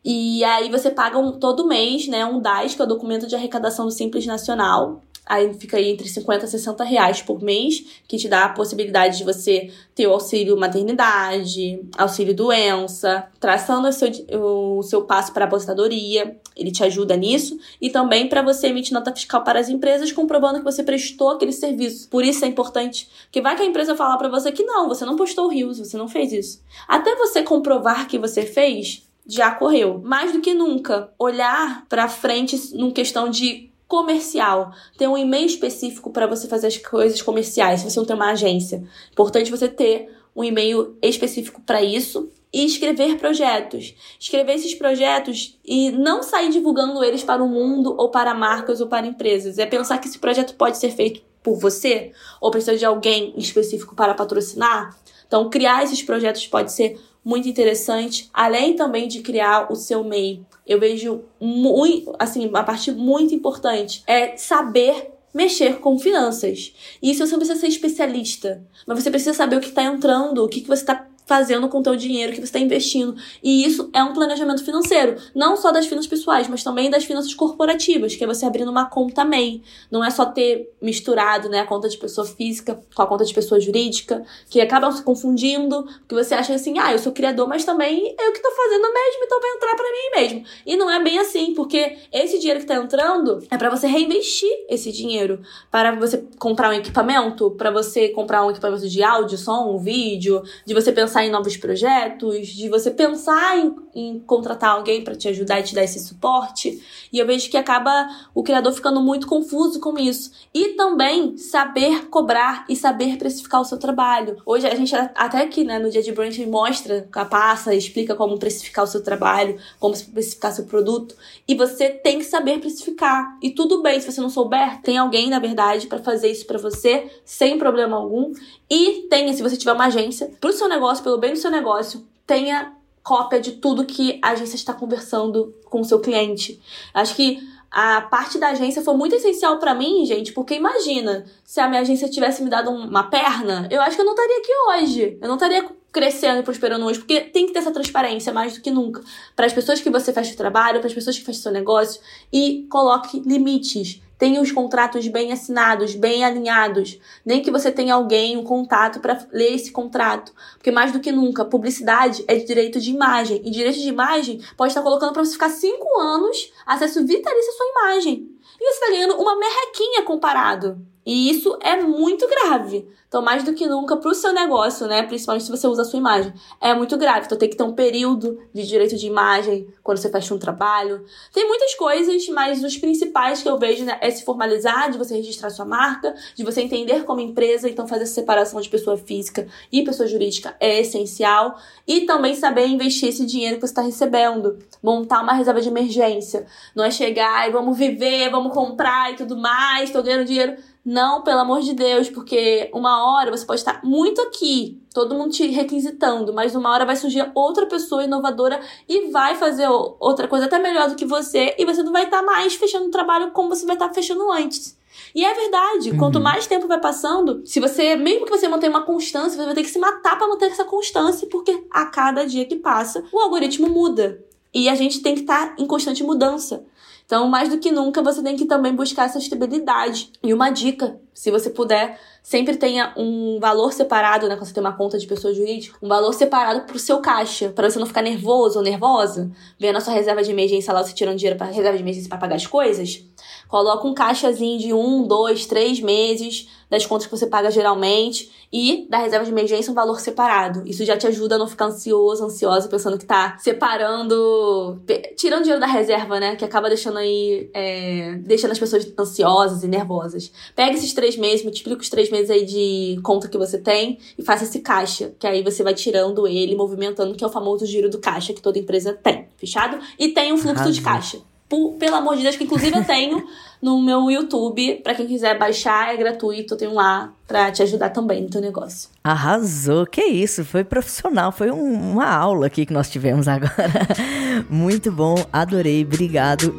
[0.05, 3.35] e aí você paga um, todo mês, né, um DAS, que é o documento de
[3.35, 8.17] arrecadação do Simples Nacional, Aí fica aí entre 50 e 60 reais por mês, que
[8.17, 14.11] te dá a possibilidade de você ter o auxílio maternidade, auxílio doença, traçando o seu,
[14.41, 16.39] o seu passo para a aposentadoria.
[16.57, 17.59] Ele te ajuda nisso.
[17.79, 21.53] E também para você emitir nota fiscal para as empresas, comprovando que você prestou aquele
[21.53, 22.09] serviço.
[22.09, 23.09] Por isso é importante.
[23.25, 25.79] Porque vai que a empresa falar para você que não, você não postou o Rios,
[25.79, 26.63] você não fez isso.
[26.89, 30.01] Até você comprovar que você fez, já correu.
[30.03, 34.73] Mais do que nunca, olhar para frente numa questão de comercial.
[34.97, 38.31] Tem um e-mail específico para você fazer as coisas comerciais, se você não tem uma
[38.31, 38.85] agência.
[39.11, 43.95] Importante você ter um e-mail específico para isso e escrever projetos.
[44.21, 48.87] Escrever esses projetos e não sair divulgando eles para o mundo ou para marcas ou
[48.87, 49.59] para empresas.
[49.59, 53.95] É pensar que esse projeto pode ser feito por você ou precisa de alguém específico
[53.95, 54.97] para patrocinar.
[55.27, 60.43] Então, criar esses projetos pode ser muito interessante, além também de criar o seu MEI.
[60.67, 66.73] Eu vejo muito, assim, uma parte muito importante é saber mexer com finanças.
[67.03, 70.45] E isso você não precisa ser especialista, mas você precisa saber o que está entrando,
[70.45, 73.15] o que, que você está fazendo com o teu dinheiro que você está investindo.
[73.43, 77.35] E isso é um planejamento financeiro, não só das finanças pessoais, mas também das finanças
[77.35, 79.63] corporativas, que é você abrindo uma conta MEI.
[79.91, 83.35] Não é só ter misturado, né, a conta de pessoa física com a conta de
[83.35, 87.63] pessoa jurídica, que acabam se confundindo, que você acha assim, ah, eu sou criador, mas
[87.63, 90.45] também eu que estou fazendo mesmo, então vai entrar para mim mesmo.
[90.65, 94.51] E não é bem assim, porque esse dinheiro que está entrando é para você reinvestir
[94.67, 99.77] esse dinheiro, para você comprar um equipamento, para você comprar um equipamento de áudio, som,
[99.77, 105.03] vídeo, de você pensar pensar em novos projetos, de você pensar em, em contratar alguém
[105.03, 106.81] para te ajudar e te dar esse suporte.
[107.13, 110.31] E eu vejo que acaba o criador ficando muito confuso com isso.
[110.55, 114.37] E também saber cobrar e saber precificar o seu trabalho.
[114.47, 118.85] Hoje a gente até aqui, né, no dia de brunch mostra, passa, explica como precificar
[118.85, 121.17] o seu trabalho, como precificar seu produto.
[121.47, 123.37] E você tem que saber precificar.
[123.43, 126.59] E tudo bem se você não souber, tem alguém, na verdade, para fazer isso para
[126.59, 128.33] você sem problema algum.
[128.71, 132.07] E tenha, se você tiver uma agência, pro seu negócio, pelo bem do seu negócio,
[132.27, 136.61] tenha cópia de tudo que a agência está conversando com o seu cliente.
[136.93, 137.39] Acho que
[137.71, 141.81] a parte da agência foi muito essencial para mim, gente, porque imagina, se a minha
[141.81, 145.19] agência tivesse me dado uma perna, eu acho que eu não estaria aqui hoje.
[145.19, 148.61] Eu não estaria crescendo e prosperando hoje, porque tem que ter essa transparência mais do
[148.61, 149.03] que nunca
[149.35, 152.03] para as pessoas que você fecha o trabalho, para as pessoas que fecham seu negócio
[152.31, 154.03] e coloque limites.
[154.19, 156.99] Tenha os contratos bem assinados, bem alinhados.
[157.25, 160.33] Nem que você tenha alguém, um contato para ler esse contrato.
[160.55, 163.41] Porque mais do que nunca, publicidade é de direito de imagem.
[163.45, 167.57] E direito de imagem pode estar colocando para você ficar cinco anos acesso vitalício à
[167.57, 168.29] sua imagem.
[168.61, 170.85] E você está ganhando uma merrequinha comparado.
[171.09, 172.87] E isso é muito grave.
[173.09, 175.05] Então, mais do que nunca, para o seu negócio, né?
[175.05, 177.25] Principalmente se você usa a sua imagem, é muito grave.
[177.25, 181.03] Então, tem que ter um período de direito de imagem quando você fecha um trabalho.
[181.33, 185.17] Tem muitas coisas, mas os principais que eu vejo né, é se formalizar, de você
[185.17, 189.47] registrar sua marca, de você entender como empresa, então fazer essa separação de pessoa física
[189.73, 191.59] e pessoa jurídica é essencial.
[191.87, 194.59] E também saber investir esse dinheiro que você está recebendo.
[194.83, 196.45] Montar uma reserva de emergência.
[196.77, 200.55] Não é chegar e vamos viver, vamos comprar e tudo mais, estou ganhando dinheiro.
[200.91, 205.33] Não, pelo amor de Deus, porque uma hora você pode estar muito aqui, todo mundo
[205.33, 208.59] te requisitando, mas uma hora vai surgir outra pessoa inovadora
[208.89, 212.23] e vai fazer outra coisa até melhor do que você e você não vai estar
[212.23, 214.79] mais fechando o trabalho como você vai estar fechando antes.
[215.15, 215.99] E é verdade, uhum.
[215.99, 219.55] quanto mais tempo vai passando, se você, mesmo que você mantenha uma constância, você vai
[219.55, 223.19] ter que se matar para manter essa constância, porque a cada dia que passa, o
[223.21, 224.25] algoritmo muda.
[224.55, 226.65] E a gente tem que estar em constante mudança.
[227.09, 230.13] Então, mais do que nunca, você tem que também buscar essa estabilidade.
[230.23, 234.37] E uma dica, se você puder, sempre tenha um valor separado, né?
[234.37, 237.71] Quando você tem uma conta de pessoa jurídica, um valor separado pro seu caixa, para
[237.71, 241.17] você não ficar nervoso ou nervosa, vendo a sua reserva de emergência lá, você tirando
[241.17, 243.03] dinheiro para reserva de emergência para pagar as coisas.
[243.49, 248.87] Coloca um caixazinho de um, dois, três meses das contas que você paga geralmente e
[248.89, 250.63] da reserva de emergência um valor separado.
[250.67, 254.83] Isso já te ajuda a não ficar ansioso, ansiosa, pensando que tá separando,
[255.17, 256.37] tirando dinheiro da reserva, né?
[256.37, 260.33] Que acaba deixando aí, é, deixando as pessoas ansiosas e nervosas.
[260.55, 264.23] Pega esses três meses, multiplica os três meses aí de conta que você tem e
[264.23, 267.89] faça esse caixa, que aí você vai tirando ele, movimentando, que é o famoso giro
[267.89, 269.79] do caixa que toda empresa tem, fechado?
[269.99, 270.73] E tem um fluxo Arrasou.
[270.73, 271.19] de caixa.
[271.49, 273.25] por, pelo amor de Deus, que inclusive eu tenho
[273.61, 274.81] no meu YouTube.
[274.83, 276.57] Para quem quiser baixar, é gratuito.
[276.57, 278.89] Tenho lá pra te ajudar também no teu negócio.
[279.05, 283.87] Arrasou, que isso, foi profissional, foi um, uma aula aqui que nós tivemos agora.
[284.49, 286.55] Muito bom, adorei, obrigado.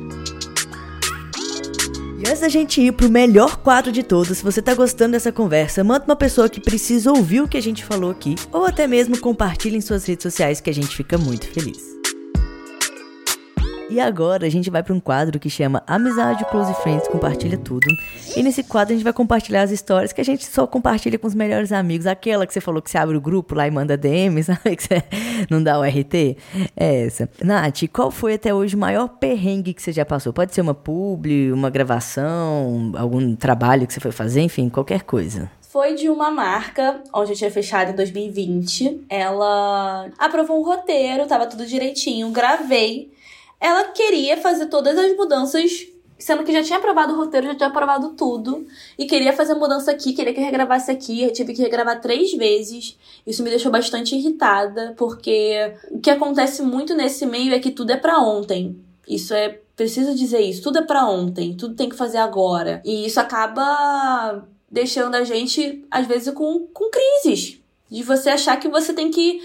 [2.19, 5.31] E antes da gente ir pro melhor quadro de todos, se você tá gostando dessa
[5.31, 8.85] conversa, manda uma pessoa que precisa ouvir o que a gente falou aqui, ou até
[8.85, 11.98] mesmo compartilhe em suas redes sociais que a gente fica muito feliz.
[13.89, 17.87] E agora a gente vai para um quadro que chama Amizade Close Friends Compartilha Tudo.
[18.35, 21.25] E nesse quadro a gente vai compartilhar as histórias que a gente só compartilha com
[21.25, 22.05] os melhores amigos.
[22.05, 24.75] Aquela que você falou que você abre o grupo lá e manda DM, sabe?
[24.75, 25.03] Que você
[25.49, 26.37] não dá o RT.
[26.77, 27.27] É essa.
[27.43, 30.31] Nath, qual foi até hoje o maior perrengue que você já passou?
[30.31, 35.49] Pode ser uma publi, uma gravação, algum trabalho que você foi fazer, enfim, qualquer coisa
[35.71, 39.05] foi de uma marca onde eu tinha fechado em 2020.
[39.07, 43.11] Ela aprovou um roteiro, tava tudo direitinho, gravei
[43.59, 45.85] ela queria fazer todas as mudanças,
[46.17, 48.65] sendo que já tinha aprovado o roteiro, já tinha aprovado tudo,
[48.97, 51.23] e queria fazer mudança aqui, queria que regravasse aqui.
[51.23, 52.97] Eu tive que regravar três vezes.
[53.27, 57.91] Isso me deixou bastante irritada, porque o que acontece muito nesse meio é que tudo
[57.91, 58.79] é para ontem.
[59.07, 62.81] Isso é preciso dizer isso, tudo é para ontem, tudo tem que fazer agora.
[62.85, 67.58] E isso acaba deixando a gente, às vezes, com, com crises
[67.89, 69.41] de você achar que você tem que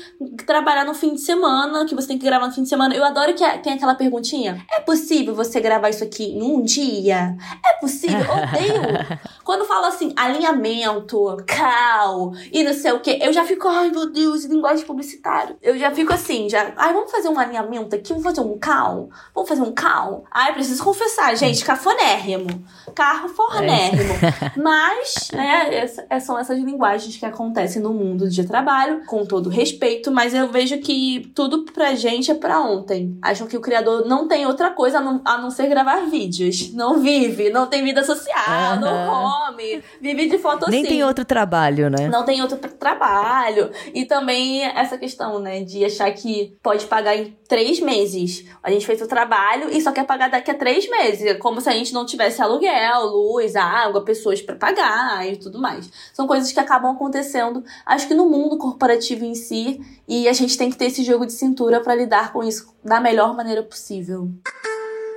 [0.46, 2.94] trabalhar no fim de semana, que você tem que gravar no fim de semana.
[2.94, 7.36] Eu adoro que tem aquela perguntinha: é possível você gravar isso aqui em um dia?
[7.64, 8.18] É possível?
[8.20, 9.18] Odeio.
[9.44, 14.10] Quando fala assim, alinhamento, cal e não sei o que, eu já fico, ai meu
[14.10, 15.56] Deus, linguagem publicitária.
[15.60, 19.10] Eu já fico assim, já, ai, vamos fazer um alinhamento aqui, vamos fazer um cal?
[19.34, 20.24] Vamos fazer um cal?
[20.30, 22.64] Ai, preciso confessar, gente, cafonérrimo.
[22.94, 24.14] Carro fornérrimo.
[24.14, 25.86] É mas, né,
[26.20, 30.78] são essas linguagens que acontecem no mundo de trabalho, com todo respeito, mas eu vejo
[30.78, 33.16] que tudo pra gente é pra ontem.
[33.22, 36.72] Acham que o criador não tem outra coisa a não, a não ser gravar vídeos.
[36.72, 38.80] Não vive, não tem vida social, uhum.
[38.80, 42.08] não come, vive de foto Nem tem outro trabalho, né?
[42.08, 43.70] Não tem outro trabalho.
[43.94, 48.44] E também essa questão, né, de achar que pode pagar em três meses.
[48.62, 51.38] A gente fez o trabalho e só quer pagar daqui a três meses.
[51.38, 55.90] Como se a gente não tivesse aluguel, luz, água, pessoas para pagar e tudo mais.
[56.12, 60.32] São coisas que acabam acontecendo, acho que no no mundo corporativo em si e a
[60.32, 63.62] gente tem que ter esse jogo de cintura para lidar com isso da melhor maneira
[63.62, 64.30] possível.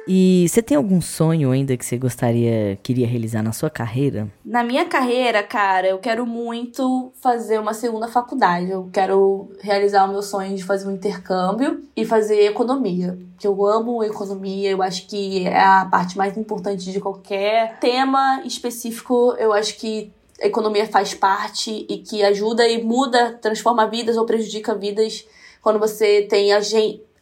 [0.08, 4.32] E você tem algum sonho ainda que você gostaria, queria realizar na sua carreira?
[4.46, 8.72] Na minha carreira, cara, eu quero muito fazer uma segunda faculdade.
[8.72, 13.20] Eu quero realizar o meu sonho de fazer um intercâmbio e fazer economia.
[13.38, 18.42] Que eu amo economia, eu acho que é a parte mais importante de qualquer tema
[18.46, 19.36] específico.
[19.38, 24.26] Eu acho que a economia faz parte e que ajuda e muda, transforma vidas ou
[24.26, 25.26] prejudica vidas
[25.62, 26.60] quando você tem a,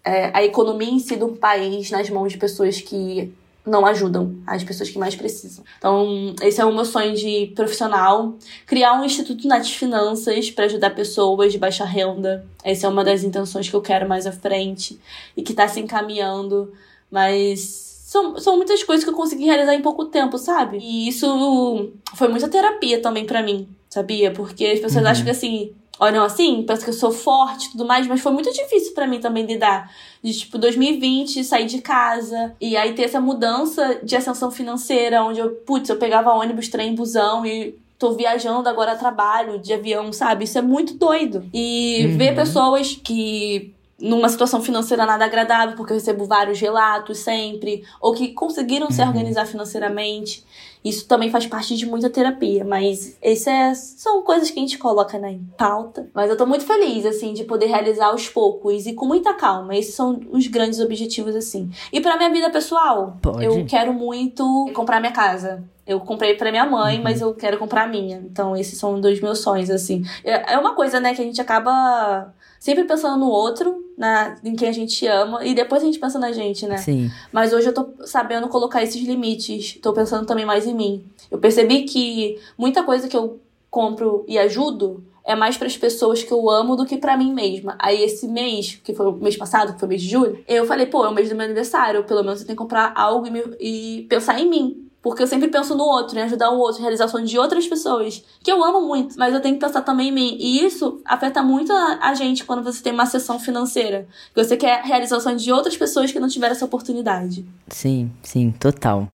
[0.04, 3.34] é, a economia em si do país nas mãos de pessoas que
[3.66, 5.64] não ajudam as pessoas que mais precisam.
[5.78, 8.36] Então, esse é o meu sonho de profissional.
[8.66, 12.46] Criar um instituto nas finanças para ajudar pessoas de baixa renda.
[12.64, 15.00] Essa é uma das intenções que eu quero mais à frente
[15.36, 16.72] e que está se encaminhando.
[17.10, 20.78] Mas são, são muitas coisas que eu consegui realizar em pouco tempo, sabe?
[20.78, 24.32] E isso foi muita terapia também para mim, sabia?
[24.32, 25.12] Porque as pessoas uhum.
[25.12, 28.32] acham que assim, olham assim, pensam que eu sou forte e tudo mais, mas foi
[28.32, 29.92] muito difícil para mim também lidar.
[30.24, 35.42] De tipo, 2020, sair de casa e aí ter essa mudança de ascensão financeira, onde
[35.42, 40.14] eu, putz, eu pegava ônibus, trem, busão e tô viajando agora a trabalho de avião,
[40.14, 40.46] sabe?
[40.46, 41.50] Isso é muito doido.
[41.54, 42.18] E uhum.
[42.18, 48.14] ver pessoas que numa situação financeira nada agradável, porque eu recebo vários relatos sempre, ou
[48.14, 48.92] que conseguiram uhum.
[48.92, 50.46] se organizar financeiramente.
[50.84, 54.78] Isso também faz parte de muita terapia, mas essas é, são coisas que a gente
[54.78, 56.08] coloca na pauta.
[56.14, 59.76] Mas eu tô muito feliz, assim, de poder realizar aos poucos e com muita calma.
[59.76, 61.72] Esses são os grandes objetivos, assim.
[61.92, 63.44] E pra minha vida pessoal, Pode.
[63.44, 65.64] eu quero muito comprar minha casa.
[65.88, 67.04] Eu comprei para minha mãe, uhum.
[67.04, 68.18] mas eu quero comprar a minha.
[68.18, 70.04] Então, esses são dois meus sonhos, assim.
[70.24, 74.56] É, é uma coisa, né, que a gente acaba sempre pensando no outro, na, em
[74.56, 76.78] quem a gente ama, e depois a gente pensa na gente, né?
[76.78, 77.10] Sim.
[77.32, 81.06] Mas hoje eu tô sabendo colocar esses limites, tô pensando também mais em mim.
[81.32, 83.40] Eu percebi que muita coisa que eu
[83.70, 87.34] compro e ajudo é mais para as pessoas que eu amo do que para mim
[87.34, 87.76] mesma.
[87.80, 90.66] Aí esse mês, que foi o mês passado, que foi o mês de julho, eu
[90.66, 93.26] falei, pô, é o mês do meu aniversário, pelo menos eu tenho que comprar algo
[93.26, 94.88] e, me, e pensar em mim.
[95.06, 98.52] Porque eu sempre penso no outro, em ajudar o outro, realização de outras pessoas, que
[98.52, 100.36] eu amo muito, mas eu tenho que pensar também em mim.
[100.40, 104.08] E isso afeta muito a, gente quando você tem uma sessão financeira.
[104.34, 107.46] Que você quer a realização de outras pessoas que não tiveram essa oportunidade.
[107.68, 109.08] Sim, sim, total.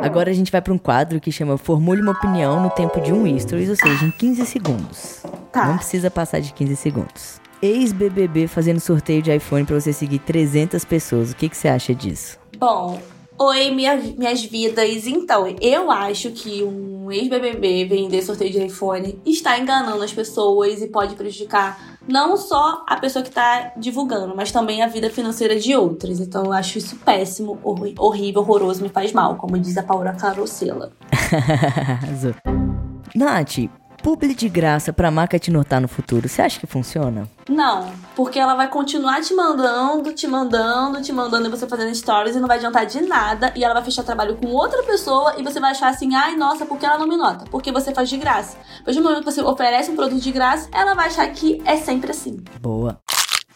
[0.00, 3.12] Agora a gente vai para um quadro que chama Formule uma opinião no tempo de
[3.12, 5.24] um stories, ou seja, em 15 segundos.
[5.50, 5.66] Tá.
[5.66, 7.40] Não precisa passar de 15 segundos.
[7.60, 11.32] Ex-BBB fazendo sorteio de iPhone para você seguir 300 pessoas.
[11.32, 12.38] O que, que você acha disso?
[12.56, 13.00] Bom,
[13.46, 15.06] oi, minha, minhas vidas.
[15.06, 20.88] Então, eu acho que um ex-BBB vender sorteio de iPhone está enganando as pessoas e
[20.88, 25.74] pode prejudicar não só a pessoa que está divulgando, mas também a vida financeira de
[25.74, 26.20] outras.
[26.20, 30.92] Então, eu acho isso péssimo, horrível, horroroso, me faz mal, como diz a Paula Carosella.
[33.14, 33.68] Nath,
[34.02, 37.28] publi de graça pra marca te notar no futuro, você acha que funciona?
[37.48, 42.34] Não, porque ela vai continuar te mandando, te mandando, te mandando e você fazendo stories
[42.34, 43.52] e não vai adiantar de nada.
[43.54, 46.66] E ela vai fechar trabalho com outra pessoa e você vai achar assim, ai nossa,
[46.66, 47.44] por que ela não me nota?
[47.50, 48.56] Porque você faz de graça.
[48.84, 51.76] Mas no momento que você oferece um produto de graça, ela vai achar que é
[51.76, 52.42] sempre assim.
[52.60, 52.98] Boa.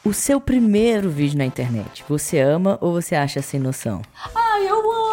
[0.05, 4.03] O seu primeiro vídeo na internet, você ama ou você acha sem noção?
[4.33, 5.06] Ai, eu amo,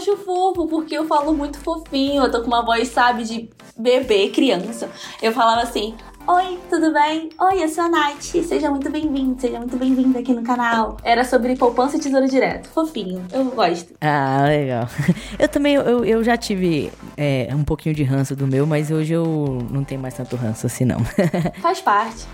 [0.00, 4.30] acho fofo, porque eu falo muito fofinho, eu tô com uma voz, sabe, de bebê,
[4.30, 4.90] criança.
[5.22, 5.94] Eu falava assim,
[6.26, 7.30] Oi, tudo bem?
[7.40, 8.22] Oi, eu sou a Nath.
[8.22, 10.96] Seja muito bem-vindo, seja muito bem-vindo aqui no canal.
[11.02, 12.68] Era sobre poupança e tesouro direto.
[12.68, 13.94] Fofinho, eu gosto.
[14.00, 14.86] Ah, legal.
[15.38, 19.14] Eu também, eu, eu já tive é, um pouquinho de ranço do meu, mas hoje
[19.14, 20.98] eu não tenho mais tanto ranço assim, não.
[21.60, 22.26] Faz parte.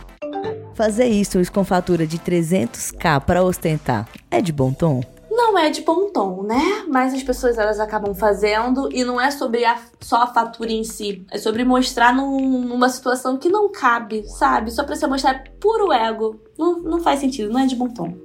[0.74, 5.00] Fazer isso com fatura de 300k para ostentar é de bom tom?
[5.36, 6.86] Não é de bom tom, né?
[6.88, 10.82] Mas as pessoas elas acabam fazendo e não é sobre a, só a fatura em
[10.82, 11.26] si.
[11.30, 14.70] É sobre mostrar num, numa situação que não cabe, sabe?
[14.70, 16.40] Só pra você mostrar puro ego.
[16.58, 18.16] Não, não faz sentido, não é de bom tom.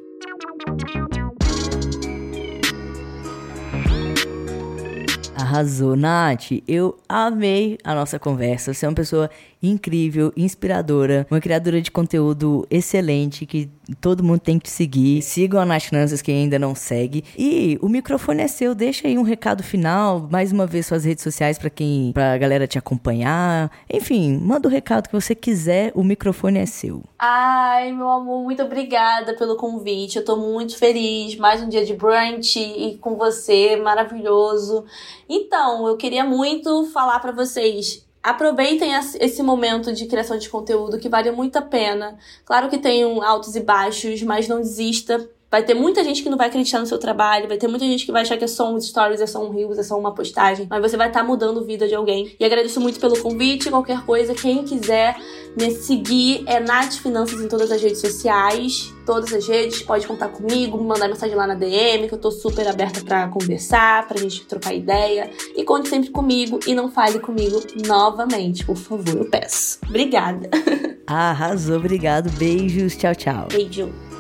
[5.35, 6.63] Arrasou, Nath.
[6.65, 8.73] Eu amei a nossa conversa.
[8.73, 9.29] Você é uma pessoa
[9.61, 15.21] incrível, inspiradora, uma criadora de conteúdo excelente que todo mundo tem que seguir.
[15.21, 17.23] Sigam a Nath Finanças quem ainda não segue.
[17.37, 21.23] E o microfone é seu, deixa aí um recado final, mais uma vez suas redes
[21.23, 23.71] sociais para quem, pra galera te acompanhar.
[23.91, 27.03] Enfim, manda o recado que você quiser, o microfone é seu.
[27.19, 30.17] Ai, meu amor, muito obrigada pelo convite.
[30.17, 31.35] Eu tô muito feliz.
[31.35, 34.85] Mais um dia de brunch e com você, maravilhoso.
[35.29, 41.09] Então, eu queria muito falar para vocês aproveitem esse momento de criação de conteúdo que
[41.09, 42.17] vale muito a pena.
[42.45, 45.29] Claro que tem altos e baixos, mas não desista.
[45.51, 48.05] Vai ter muita gente que não vai acreditar no seu trabalho, vai ter muita gente
[48.05, 50.13] que vai achar que é só um stories, é só um reels, é só uma
[50.13, 52.33] postagem, mas você vai estar tá mudando a vida de alguém.
[52.39, 55.17] E agradeço muito pelo convite, qualquer coisa, quem quiser
[55.59, 60.29] me seguir é Nath Finanças em todas as redes sociais, todas as redes, pode contar
[60.29, 64.17] comigo, me mandar mensagem lá na DM, que eu tô super aberta para conversar, pra
[64.17, 65.29] gente trocar ideia.
[65.53, 69.79] E conte sempre comigo e não fale comigo novamente, por favor, eu peço.
[69.85, 70.49] Obrigada.
[71.05, 72.29] Arrasou, obrigado.
[72.37, 73.47] Beijos, tchau, tchau.
[73.51, 74.10] Beijo.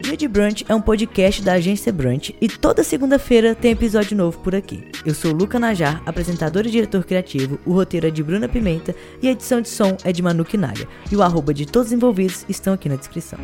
[0.00, 4.38] Dia de Brunch é um podcast da agência Brunch e toda segunda-feira tem episódio novo
[4.38, 4.82] por aqui.
[5.04, 9.28] Eu sou Luca Najar, apresentador e diretor criativo, o roteiro é de Bruna Pimenta e
[9.28, 10.88] a edição de som é de Manu Quinalha.
[11.12, 13.38] E o arroba de todos os envolvidos estão aqui na descrição.